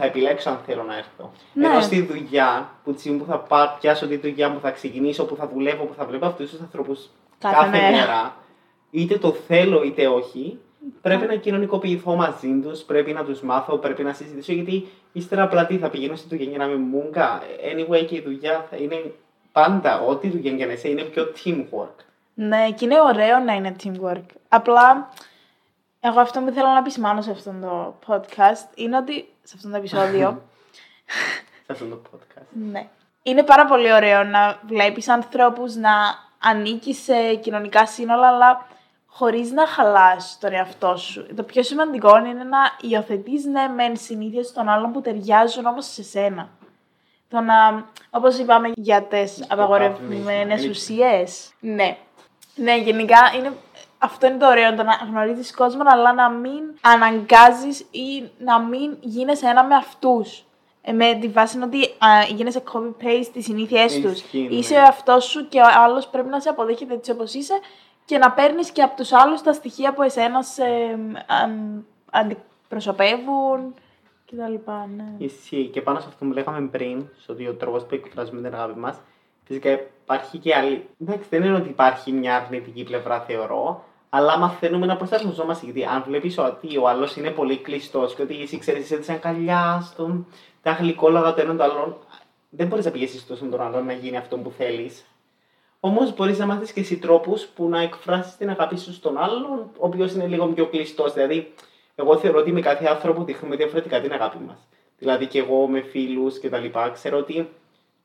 Θα 0.00 0.06
επιλέξω 0.06 0.50
αν 0.50 0.58
θέλω 0.66 0.82
να 0.82 0.96
έρθω. 0.96 1.32
Ναι. 1.52 1.66
Ενώ 1.66 1.80
στη 1.80 2.02
δουλειά, 2.02 2.70
που 2.84 2.92
τη 2.92 3.00
στιγμή 3.00 3.18
που 3.18 3.24
θα 3.24 3.38
πά, 3.38 3.76
πιάσω 3.80 4.06
τη 4.06 4.16
δουλειά 4.16 4.52
που 4.52 4.60
θα 4.60 4.70
ξεκινήσω, 4.70 5.24
που 5.24 5.36
θα 5.36 5.48
δουλεύω, 5.48 5.84
που 5.84 5.94
θα 5.94 6.04
βλέπω 6.04 6.26
αυτούς 6.26 6.50
τους 6.50 6.60
ανθρώπους 6.60 7.10
Κάθε 7.38 7.54
κάθε, 7.54 7.70
μέρα. 7.70 7.90
μέρα, 7.90 8.36
είτε 8.90 9.18
το 9.18 9.32
θέλω 9.32 9.82
είτε 9.82 10.06
όχι, 10.06 10.58
πρέπει 11.00 11.26
να 11.26 11.34
κοινωνικοποιηθώ 11.34 12.14
μαζί 12.14 12.60
τους, 12.62 12.80
πρέπει 12.80 13.12
να 13.12 13.24
τους 13.24 13.40
μάθω, 13.40 13.76
πρέπει 13.76 14.02
να 14.02 14.12
συζητήσω. 14.12 14.52
Γιατί 14.52 14.88
ύστερα 15.12 15.42
απλά 15.42 15.66
τι 15.66 15.76
θα 15.78 15.88
πηγαίνω 15.90 16.16
στη 16.16 16.28
δουλειά 16.28 16.48
για 16.48 16.58
να 16.58 16.64
είμαι 16.64 16.76
μούγκα. 16.76 17.42
Anyway, 17.72 18.04
και 18.06 18.16
η 18.16 18.20
δουλειά 18.20 18.66
θα 18.70 18.76
είναι 18.76 19.12
πάντα, 19.52 20.00
ό,τι 20.00 20.28
δουλειά 20.28 20.52
και 20.52 20.66
να 20.66 20.72
είσαι, 20.72 20.88
είναι 20.88 21.02
πιο 21.02 21.32
teamwork. 21.44 22.04
Ναι, 22.34 22.70
και 22.76 22.84
είναι 22.84 23.00
ωραίο 23.00 23.38
να 23.38 23.52
είναι 23.52 23.76
teamwork. 23.84 24.24
Απλά, 24.48 25.08
εγώ 26.00 26.20
αυτό 26.20 26.40
που 26.40 26.50
θέλω 26.52 26.68
να 26.68 26.78
επισημάνω 26.78 27.22
σε 27.22 27.30
αυτό 27.30 27.54
το 27.60 27.94
podcast 28.06 28.68
είναι 28.74 28.96
ότι. 28.96 29.28
σε 29.42 29.54
αυτό 29.56 29.70
το 29.70 29.76
επεισόδιο. 29.76 30.42
σε 31.66 31.72
αυτό 31.72 31.84
το 31.84 32.00
podcast. 32.14 32.46
ναι. 32.70 32.88
Είναι 33.22 33.42
πάρα 33.42 33.64
πολύ 33.64 33.92
ωραίο 33.92 34.24
να 34.24 34.58
βλέπεις 34.66 35.08
ανθρώπους 35.08 35.74
να 35.74 35.90
ανήκει 36.38 36.94
σε 36.94 37.34
κοινωνικά 37.34 37.86
σύνολα, 37.86 38.28
αλλά 38.28 38.66
χωρίς 39.06 39.50
να 39.50 39.66
χαλάς 39.66 40.38
τον 40.40 40.52
εαυτό 40.52 40.96
σου. 40.96 41.26
Το 41.36 41.42
πιο 41.42 41.62
σημαντικό 41.62 42.18
είναι 42.18 42.44
να 42.44 42.58
υιοθετείς 42.80 43.44
ναι 43.44 43.68
μεν 43.68 43.96
συνήθειες 43.96 44.52
των 44.52 44.68
άλλων 44.68 44.92
που 44.92 45.00
ταιριάζουν 45.00 45.66
όμως 45.66 45.86
σε 45.86 46.02
σένα. 46.02 46.48
Το 47.28 47.40
να, 47.40 47.84
όπως 48.10 48.38
είπαμε 48.38 48.72
για 48.76 49.02
τις 49.02 49.44
απαγορευμένες 49.48 50.60
είναι- 50.62 50.70
ουσίες. 50.70 51.52
Ναι. 51.60 51.96
Ναι, 52.54 52.76
γενικά 52.76 53.18
είναι, 53.36 53.52
αυτό 53.98 54.26
είναι 54.26 54.36
το 54.36 54.46
ωραίο, 54.46 54.74
το 54.74 54.82
να 54.82 54.94
γνωρίζεις 55.10 55.54
κόσμο, 55.54 55.82
αλλά 55.84 56.12
να 56.12 56.30
μην 56.30 56.62
αναγκάζεις 56.80 57.80
ή 57.80 58.30
να 58.38 58.60
μην 58.60 58.96
γίνεσαι 59.00 59.46
ένα 59.48 59.64
με 59.64 59.74
αυτούς. 59.74 60.42
Ε, 60.82 60.92
με 60.92 61.18
τη 61.20 61.28
βάση 61.28 61.56
είναι 61.56 61.64
ότι 61.64 61.82
α, 61.82 62.22
γίνεσαι 62.34 62.62
copy-paste 62.72 63.30
τις 63.32 63.44
συνήθειές 63.44 64.00
τους. 64.00 64.12
Ισχύει, 64.12 64.48
ναι. 64.50 64.54
Είσαι 64.54 64.74
ο 64.74 64.78
εαυτός 64.78 65.24
σου 65.24 65.48
και 65.48 65.60
ο 65.60 65.64
άλλος 65.84 66.08
πρέπει 66.08 66.28
να 66.28 66.40
σε 66.40 66.48
αποδέχεται 66.48 66.94
έτσι 66.94 67.10
όπως 67.10 67.34
είσαι 67.34 67.54
και 68.04 68.18
να 68.18 68.30
παίρνεις 68.30 68.70
και 68.70 68.82
από 68.82 68.96
τους 68.96 69.12
άλλους 69.12 69.42
τα 69.42 69.52
στοιχεία 69.52 69.92
που 69.92 70.02
εσένα 70.02 70.42
σε 70.42 70.64
αμ, 71.26 71.82
αντιπροσωπεύουν 72.10 73.74
και 74.24 74.36
τα 74.36 74.48
λοιπά, 74.48 74.88
ναι. 74.96 75.04
Ισχύει. 75.18 75.70
Και 75.72 75.82
πάνω 75.82 76.00
σε 76.00 76.06
αυτό 76.08 76.24
που 76.24 76.32
λέγαμε 76.32 76.68
πριν, 76.68 77.08
στο 77.22 77.32
ότι 77.32 77.48
ο 77.48 77.54
τρόπος 77.54 77.84
που 77.84 77.94
εκφράζουμε 77.94 78.40
την 78.40 78.54
αγάπη 78.54 78.78
μας, 78.78 79.00
φυσικά 79.44 79.70
υπάρχει 79.70 80.38
και 80.38 80.54
άλλη. 80.54 80.88
Εντάξει, 81.00 81.28
δεν 81.30 81.42
είναι 81.42 81.56
ότι 81.56 81.68
υπάρχει 81.68 82.12
μια 82.12 82.36
αρνητική 82.36 82.84
πλευρά, 82.84 83.20
θεωρώ, 83.20 83.84
αλλά 84.08 84.38
μαθαίνουμε 84.38 84.86
να 84.86 84.96
προστατευόμαστε. 84.96 85.64
Γιατί 85.64 85.84
αν 85.84 86.02
βλέπεις 86.06 86.38
ότι 86.38 86.76
ο 86.76 86.88
άλλος 86.88 87.16
είναι 87.16 87.30
πολύ 87.30 87.56
κλειστός 87.56 88.14
και 88.14 88.22
ότι 88.22 88.42
εσύ 88.42 88.58
ξέρεις, 88.58 88.84
είσαι 88.84 88.96
τη 88.96 89.12
αγκαλιά 89.12 89.92
του, 89.96 90.26
τα 90.62 90.70
γλυκόλογα 90.72 91.34
του 91.34 91.40
έναν 91.40 91.56
του 91.56 91.62
άλλον, 91.62 91.96
δεν 92.50 92.66
μπορείς 92.66 92.84
να 92.84 92.90
πιέσει 92.90 93.26
τόσο 93.26 93.44
τον 93.44 93.60
άλλον 93.60 93.86
να 93.86 93.92
γίνει 93.92 94.16
αυτό 94.16 94.36
που 94.36 94.50
θέλεις. 94.50 95.04
Όμως 95.80 96.14
μπορείς 96.14 96.38
να 96.38 96.46
μάθεις 96.46 96.72
και 96.72 96.80
εσύ 96.80 96.98
τρόπους 96.98 97.46
που 97.46 97.68
να 97.68 97.80
εκφράσεις 97.80 98.36
την 98.36 98.50
αγάπη 98.50 98.78
σου 98.78 98.92
στον 98.92 99.18
άλλον, 99.18 99.58
ο 99.58 99.86
οποίος 99.86 100.12
είναι 100.12 100.26
λίγο 100.26 100.46
πιο 100.46 100.66
κλειστός. 100.66 101.12
Δηλαδή, 101.12 101.52
εγώ 101.94 102.16
θεωρώ 102.16 102.38
ότι 102.38 102.52
με 102.52 102.60
κάθε 102.60 102.86
άνθρωπο 102.86 103.24
δείχνουμε 103.24 103.56
διαφορετικά 103.56 104.00
την 104.00 104.12
αγάπη 104.12 104.38
μας. 104.46 104.68
Δηλαδή, 104.98 105.26
και 105.26 105.38
εγώ 105.38 105.66
με 105.66 105.80
φίλους 105.80 106.38
και 106.38 106.48
τα 106.48 106.58
λοιπά, 106.58 106.90
ξέρω 106.90 107.18
ότι 107.18 107.48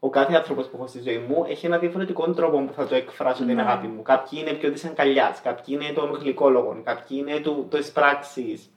ο 0.06 0.10
κάθε 0.10 0.36
άνθρωπος 0.36 0.66
που 0.66 0.76
έχω 0.78 0.88
στη 0.88 1.02
ζωή 1.02 1.18
μου 1.28 1.46
έχει 1.48 1.66
ένα 1.66 1.78
διαφορετικό 1.78 2.32
τρόπο 2.32 2.58
που 2.58 2.74
θα 2.74 2.86
το 2.88 2.96
εκφράσω 2.96 3.46
την 3.46 3.56
Ναι. 3.56 3.62
αγάπη 3.62 3.88
μου. 3.88 4.02
Κάποιοι 4.02 4.40
είναι 4.42 4.52
πιο 4.58 4.72
τη 4.72 4.82
αγκαλιά, 4.88 5.36
κάποιοι 5.44 5.78
είναι 5.80 5.92
των 5.94 6.18
γλυκόλογων, 6.22 6.84
κάποιοι 6.84 7.18
είναι 7.22 7.40
του 7.40 7.68
της 7.70 7.92
πράξης, 7.92 8.70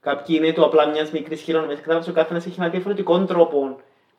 κάποιοι 0.00 0.36
είναι 0.38 0.52
του 0.52 0.64
απλά 0.64 0.86
μιας 0.86 1.10
μικρής 1.10 1.40
χειρονομίας. 1.40 1.80
Κατάλαβες 1.80 2.08
ο 2.08 2.12
καθένας 2.12 2.46
έχει 2.46 2.60
ένα 2.60 2.68
διαφορετικό 2.68 3.24
τρόπο 3.24 3.76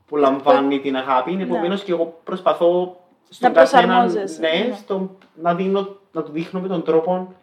που 0.07 0.15
λαμβάνει 0.15 0.79
την 0.79 0.95
αγάπη. 0.95 1.31
Ναι. 1.31 1.43
Επομένως, 1.43 1.83
και 1.83 1.91
εγώ 1.91 2.19
προσπαθώ 2.23 2.97
στον 3.29 3.51
Να 3.51 3.55
καθέναν, 3.59 3.87
προσαρμόζεσαι, 3.87 4.39
Ναι, 4.41 4.65
ναι. 4.67 4.75
στο, 4.75 5.15
να, 5.41 5.55
δίνω, 5.55 5.97
να 6.11 6.23
του 6.23 6.31
δείχνω 6.31 6.59
με 6.59 6.67
τον 6.67 6.83
τρόπο 6.83 7.33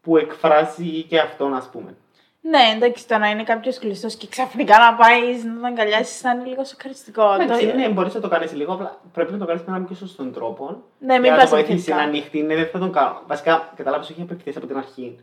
που 0.00 0.16
εκφράζει 0.16 1.02
και 1.02 1.18
αυτόν, 1.18 1.54
ας 1.54 1.68
πούμε. 1.72 1.96
Ναι, 2.50 2.58
εντάξει, 2.74 3.08
το 3.08 3.18
να 3.18 3.30
είναι 3.30 3.42
κάποιος 3.42 3.78
κλειστός 3.78 4.14
και 4.14 4.26
ξαφνικά 4.30 4.78
να 4.78 4.94
πάεις 4.94 5.44
να 5.44 5.54
τον 5.54 5.64
αγκαλιάσεις 5.64 6.20
θα 6.20 6.30
είναι 6.30 6.44
λίγο 6.44 6.64
σοκαριστικό. 6.64 7.32
Εντάξει, 7.32 7.66
Το- 7.66 7.74
ναι, 7.74 7.88
μπορείς 7.88 8.14
να 8.14 8.20
το 8.20 8.28
κάνεις 8.28 8.52
λίγο, 8.52 8.72
απλά 8.72 9.00
πρέπει 9.12 9.32
να 9.32 9.38
το 9.38 9.44
κάνεις 9.46 9.62
με 9.62 9.68
έναν 9.68 9.86
πιο 9.86 9.94
σωστό 9.96 10.24
τρόπο. 10.24 10.82
Ναι, 10.98 11.12
μην 11.14 11.22
για 11.22 11.30
να 11.32 11.36
πας 11.36 11.48
το 11.50 11.54
βοηθήσεις 11.56 11.74
επιθετικά. 11.74 11.96
να 11.96 12.08
ανοιχτεί, 12.08 12.42
ναι, 12.42 12.54
δεν 12.54 12.66
θα 12.66 12.78
τον 12.78 12.92
κάνω. 12.92 13.20
Βασικά, 13.26 13.72
κατάλαβες, 13.76 14.10
όχι 14.10 14.22
απευθείας 14.22 14.56
από 14.56 14.66
την 14.66 14.76
αρχή 14.76 15.18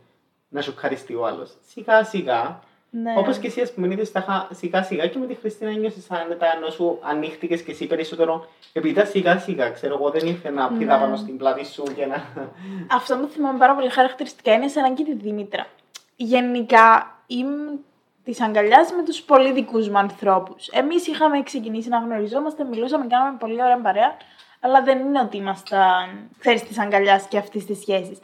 να 0.48 0.60
σοκαριστεί 0.60 1.14
ο 1.14 1.26
άλλος. 1.26 1.50
Σιγά 1.66 2.04
σιγά. 2.04 2.60
Ναι. 2.90 3.14
Όπως 3.16 3.38
και 3.38 3.46
εσύ, 3.46 3.60
ας 3.60 3.72
πούμε, 3.72 3.86
είδες 3.92 4.12
σιγά 4.50 4.82
σιγά 4.82 5.06
και 5.06 5.18
με 5.18 5.26
τη 5.26 5.34
Χριστίνα 5.34 5.70
νιώσει 5.70 6.06
άνετα 6.08 6.46
ενώ 6.56 6.70
σου 6.70 6.98
ανοίχτηκες 7.02 7.62
και 7.62 7.70
εσύ 7.70 7.86
περισσότερο. 7.86 8.46
Επειδή 8.72 8.94
ήταν 8.94 9.06
σιγά 9.06 9.38
σιγά, 9.38 9.70
ξέρω 9.70 9.94
εγώ, 9.94 10.10
δεν 10.10 10.26
ήρθε 10.26 10.50
να 10.50 10.68
πηδά 10.68 10.94
Ναι. 10.96 11.02
πάνω 11.02 11.16
στην 11.16 11.36
πλάτη 11.36 11.66
σου 11.66 11.82
και 11.96 12.06
να. 12.06 12.24
Αυτό 12.90 13.16
που 13.16 13.26
θυμάμαι 13.26 13.58
πάρα 13.58 13.74
πολύ 13.74 13.88
χαρακτηριστικά 13.88 14.52
είναι 14.52 14.68
σε 14.68 14.78
έναν 14.78 14.94
και 14.94 15.04
τη 15.04 15.14
Δήμητρα. 15.14 15.66
Γενικά 16.16 17.13
είμαι 17.26 17.78
τη 18.24 18.34
αγκαλιά 18.44 18.86
με 18.96 19.02
τους 19.04 19.22
πολύ 19.22 19.52
δικού 19.52 19.78
μου 19.78 19.98
ανθρώπους. 19.98 20.68
Εμείς 20.68 21.06
είχαμε 21.06 21.42
ξεκινήσει 21.42 21.88
να 21.88 21.98
γνωριζόμαστε, 21.98 22.64
μιλούσαμε, 22.64 23.06
κάναμε 23.06 23.36
πολύ 23.38 23.62
ωραία 23.62 23.80
παρέα, 23.80 24.16
αλλά 24.60 24.82
δεν 24.82 24.98
είναι 24.98 25.20
ότι 25.20 25.36
ήμασταν, 25.36 26.30
ξέρεις, 26.38 26.62
τη 26.62 26.74
αγκαλιάς 26.80 27.26
και 27.28 27.38
αυτής 27.38 27.64
της 27.66 27.78
σχέσης. 27.78 28.18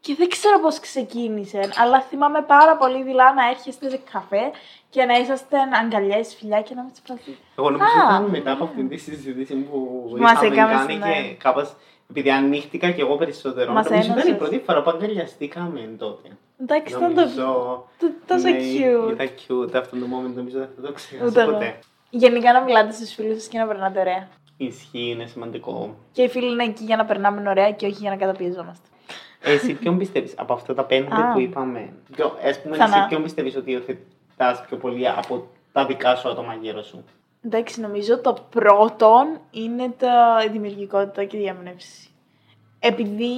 Και 0.00 0.14
δεν 0.18 0.28
ξέρω 0.28 0.60
πώς 0.60 0.80
ξεκίνησε, 0.80 1.60
αλλά 1.76 2.00
θυμάμαι 2.00 2.42
πάρα 2.42 2.76
πολύ 2.76 3.02
δειλά 3.02 3.34
να 3.34 3.48
έρχεστε 3.48 3.88
σε 3.90 4.00
καφέ 4.12 4.50
και 4.90 5.04
να 5.04 5.14
είσαστε 5.18 5.56
αγκαλιές, 5.82 6.34
φιλιά 6.34 6.60
και 6.62 6.74
να 6.74 6.82
με 6.82 6.90
τσιπραστείτε. 6.90 7.36
Εγώ 7.58 7.70
νομίζω 7.70 7.90
Α. 7.90 8.04
ότι 8.04 8.14
ήταν 8.14 8.30
μετά 8.30 8.52
από 8.52 8.64
αυτήν 8.64 8.88
τη 8.88 8.96
συζήτηση 8.96 9.54
που 9.54 10.08
Μας 10.18 10.32
είχαμε 10.32 10.54
έκαμες, 10.54 10.76
κάνει 10.76 10.96
ναι. 10.96 11.04
και 11.06 11.34
κάπως, 11.34 11.74
επειδή 12.10 12.30
ανοίχτηκα 12.30 12.90
και 12.90 13.00
εγώ 13.00 13.16
περισσότερο, 13.16 13.72
Μας 13.72 13.88
νομίζω 13.88 14.04
ήταν 14.06 14.16
η 14.16 14.20
ένωσες. 14.20 14.36
πρώτη 14.38 14.58
φορά 14.66 14.82
που 14.82 14.90
αγκαλιαστήκαμε 14.90 15.94
τότε. 15.98 16.28
Εντάξει, 16.60 16.94
ήταν 16.96 17.14
το. 17.14 17.20
Νομίζω, 17.20 17.44
το- 17.98 18.12
τόσο 18.26 18.48
ναι, 18.48 18.56
cute. 18.58 19.12
Ήταν 19.12 19.28
cute 19.48 19.74
αυτό 19.74 19.96
το 19.96 20.06
moment, 20.06 20.34
νομίζω 20.34 20.58
δεν 20.58 20.68
θα 20.76 20.82
το 20.86 20.92
ξεχάσω 20.92 21.28
Ούτε 21.30 21.42
εγώ. 21.42 21.52
ποτέ. 21.52 21.78
Γενικά 22.10 22.52
να 22.52 22.60
μιλάτε 22.62 22.92
στους 22.92 23.14
φίλους 23.14 23.38
σας 23.38 23.48
και 23.48 23.58
να 23.58 23.66
περνάτε 23.66 24.00
ωραία. 24.00 24.28
Ισχύει, 24.56 25.08
είναι 25.10 25.26
σημαντικό. 25.26 25.94
Και 26.12 26.22
οι 26.22 26.28
φίλοι 26.28 26.50
είναι 26.52 26.64
εκεί 26.64 26.84
για 26.84 26.96
να 26.96 27.04
περνάμε 27.04 27.48
ωραία 27.48 27.70
και 27.72 27.86
όχι 27.86 27.96
για 28.00 28.10
να 28.10 28.16
καταπιεζόμαστε. 28.16 28.88
Εσύ 29.42 29.74
ποιον 29.74 29.98
πιστεύεις 29.98 30.34
από 30.36 30.52
αυτά 30.52 30.74
τα 30.74 30.84
πέντε 30.84 31.14
Α. 31.14 31.32
που 31.32 31.40
είπαμε, 31.40 31.92
ποιο, 32.16 32.32
ας 32.48 32.60
πούμε, 32.62 32.76
Ξανά. 32.76 32.96
εσύ 32.96 33.06
ποιον 33.08 33.22
πιστεύεις 33.22 33.56
ότι 33.56 33.70
υιοθετάς 33.70 34.64
πιο 34.68 34.76
πολύ 34.76 35.08
από 35.08 35.46
τα 35.72 35.86
δικά 35.86 36.16
σου 36.16 36.28
άτομα 36.28 36.54
γύρω 36.54 36.82
σου; 36.82 37.04
Εντάξει, 37.44 37.80
νομίζω 37.80 38.18
το 38.20 38.36
πρώτο 38.50 39.26
είναι 39.50 39.94
το, 39.98 40.06
η 40.46 40.48
δημιουργικότητα 40.48 41.24
και 41.24 41.36
η 41.36 41.40
διαμνεύση. 41.40 42.08
Επειδή 42.78 43.28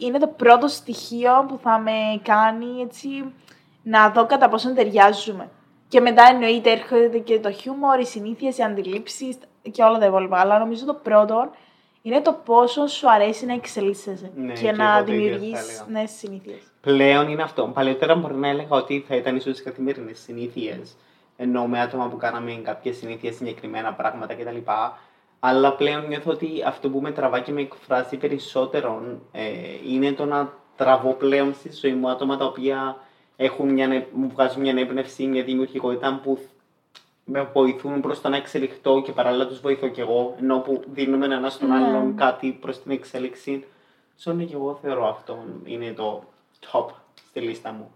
είναι 0.00 0.18
το 0.18 0.26
πρώτο 0.26 0.68
στοιχείο 0.68 1.44
που 1.48 1.58
θα 1.62 1.78
με 1.78 2.20
κάνει 2.22 2.80
έτσι 2.82 3.08
να 3.82 4.10
δω 4.10 4.26
κατά 4.26 4.48
πόσο 4.48 4.74
ταιριάζουμε. 4.74 5.48
Και 5.88 6.00
μετά 6.00 6.28
εννοείται 6.30 6.70
έρχεται 6.70 7.18
και 7.18 7.38
το 7.40 7.50
χιούμορ, 7.52 8.00
οι 8.00 8.04
συνήθειες, 8.06 8.58
οι 8.58 8.62
αντιλήψεις 8.62 9.36
και 9.70 9.82
όλα 9.82 9.98
τα 9.98 10.06
υπόλοιπα. 10.06 10.38
Αλλά 10.40 10.58
νομίζω 10.58 10.84
το 10.84 10.94
πρώτο 10.94 11.50
είναι 12.02 12.20
το 12.20 12.32
πόσο 12.44 12.86
σου 12.86 13.10
αρέσει 13.10 13.46
να 13.46 13.52
εξελίσσεσαι 13.52 14.30
Ναι, 14.36 14.52
και 14.52 14.60
και 14.60 14.72
να 14.72 14.96
εγώ 14.96 15.04
το 15.04 15.12
ίδιο 15.12 15.28
θα 15.28 15.32
δημιουργεί 15.32 15.52
έλεγα. 15.56 15.86
νέες 15.88 16.10
συνήθειες. 16.10 16.58
Πλέον 16.80 17.28
είναι 17.28 17.42
αυτό. 17.42 17.70
Παλιότερα 17.74 18.14
μπορεί 18.14 18.34
να 18.34 18.48
έλεγα 18.48 18.76
ότι 18.76 19.04
θα 19.08 19.16
ήταν 19.16 19.36
ίσως 19.36 19.52
τις 19.52 19.62
καθημερινές 19.62 20.18
συνήθειες. 20.18 20.96
Ενώ 21.36 21.66
με 21.66 21.80
άτομα 21.80 22.08
που 22.08 22.16
κάναμε 22.16 22.52
κάποιες 22.52 22.96
συνήθειες, 22.96 23.34
συγκεκριμένα 23.34 23.92
πράγματα 23.92 24.34
κτλ. 24.34 24.56
Αλλά 25.40 25.72
πλέον 25.72 26.06
νιώθω 26.06 26.30
ότι 26.30 26.62
αυτό 26.66 26.88
που 26.90 27.00
με 27.00 27.10
τραβά 27.10 27.40
και 27.40 27.52
με 27.52 27.60
εκφράζει 27.60 28.16
περισσότερο 28.16 29.02
ε, 29.32 29.42
είναι 29.88 30.12
το 30.12 30.24
να 30.24 30.52
τραβώ 30.76 31.12
πλέον 31.12 31.54
στη 31.54 31.72
ζωή 31.72 31.92
μου 31.94 32.08
άτομα 32.10 32.36
τα 32.36 32.44
οποία 32.44 32.96
έχουν 33.36 33.68
μια, 33.72 33.86
νε- 33.86 34.06
μου 34.12 34.28
βγάζουν 34.28 34.60
μια 34.60 34.74
έμπνευση, 34.76 35.26
μια 35.26 35.42
δημιουργικότητα 35.44 36.20
που 36.22 36.38
με 37.24 37.42
βοηθούν 37.52 38.00
προς 38.00 38.20
το 38.20 38.28
να 38.28 38.36
εξελιχθώ 38.36 39.02
και 39.02 39.12
παράλληλα 39.12 39.46
τους 39.46 39.60
βοηθώ 39.60 39.88
κι 39.88 40.00
εγώ. 40.00 40.34
Ενώ 40.40 40.58
που 40.58 40.82
δίνουμε 40.92 41.24
ένα 41.24 41.48
στον 41.50 41.68
Ναι. 41.68 41.74
άλλον 41.74 42.14
κάτι 42.16 42.58
προς 42.60 42.82
την 42.82 42.90
εξέλιξη. 42.92 43.64
Σώνε 44.16 44.44
και 44.44 44.54
εγώ 44.54 44.78
θεωρώ 44.82 45.08
αυτό 45.08 45.44
είναι 45.64 45.92
το 45.92 46.22
top 46.72 46.86
στη 47.28 47.40
λίστα 47.40 47.72
μου. 47.72 47.90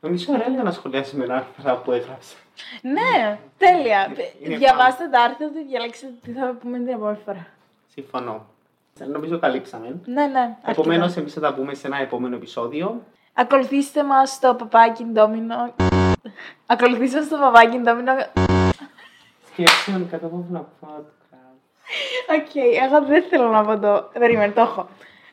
Νομίζω 0.00 0.32
ωραία 0.32 0.46
ήταν 0.52 0.64
να 0.64 0.70
σχολιάσεις 0.70 1.12
με 1.12 1.24
ένα 1.24 1.34
άρθρα 1.34 1.76
που 1.76 1.92
έγραψα. 1.92 2.36
Ναι, 2.82 3.38
τέλεια. 3.58 4.12
Είναι 4.42 4.56
Διαβάστε 4.56 5.08
τα 5.08 5.20
άρθρα 5.22 5.46
και 5.46 5.64
διαλέξτε 5.68 6.06
τι 6.22 6.32
θα 6.32 6.56
πούμε 6.60 6.78
την 6.78 6.88
επόμενη 6.88 7.18
φορά. 7.24 7.46
Συμφωνώ. 7.88 8.46
Νομίζω 9.06 9.38
καλύψαμε. 9.38 10.00
Ναι, 10.04 10.26
ναι. 10.26 10.40
αρκετά. 10.40 10.70
Επομένως, 10.70 11.16
εμείς 11.16 11.32
θα 11.32 11.40
τα 11.40 11.54
πούμε 11.54 11.74
σε 11.74 11.86
ένα 11.86 12.00
επόμενο 12.00 12.36
επεισόδιο. 12.36 13.02
Ακολουθήστε 13.34 14.04
μας 14.04 14.30
στο 14.30 14.54
παπάκι 14.54 15.04
ντόμινο. 15.04 15.74
Ακολουθήστε 16.66 17.18
μας 17.18 17.26
στο 17.26 17.36
παπάκι 17.36 17.78
ντόμινο. 17.78 18.12
Σκέψεων 19.52 20.08
κάτω 20.10 20.26
παύλα 20.26 20.68
podcast. 20.80 21.18
OK, 22.36 22.54
εγώ 22.82 23.04
δεν 23.06 23.22
θέλω 23.30 23.48
να 23.48 23.64
πω 23.64 23.78
το. 23.78 24.10
Περίμενε, 24.18 24.52
το 24.52 24.60
έχω. 24.60 24.88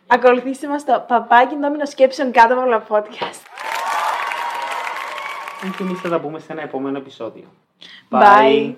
Ακολουθήστε 0.08 0.68
μας 0.68 0.82
στο 0.82 1.06
παπάκι 1.08 1.56
ντόμινο 1.56 1.86
σκέψεων 1.86 2.32
κάτω 2.32 2.54
από 2.54 2.62
όλα 2.62 2.84
podcast. 2.90 3.55
Και 5.78 5.84
εμείς 5.84 6.00
θα 6.00 6.10
τα 6.10 6.20
πούμε 6.20 6.40
σε 6.40 6.52
ένα 6.52 6.62
επόμενο 6.62 6.98
επεισόδιο. 6.98 7.46
Bye. 8.10 8.74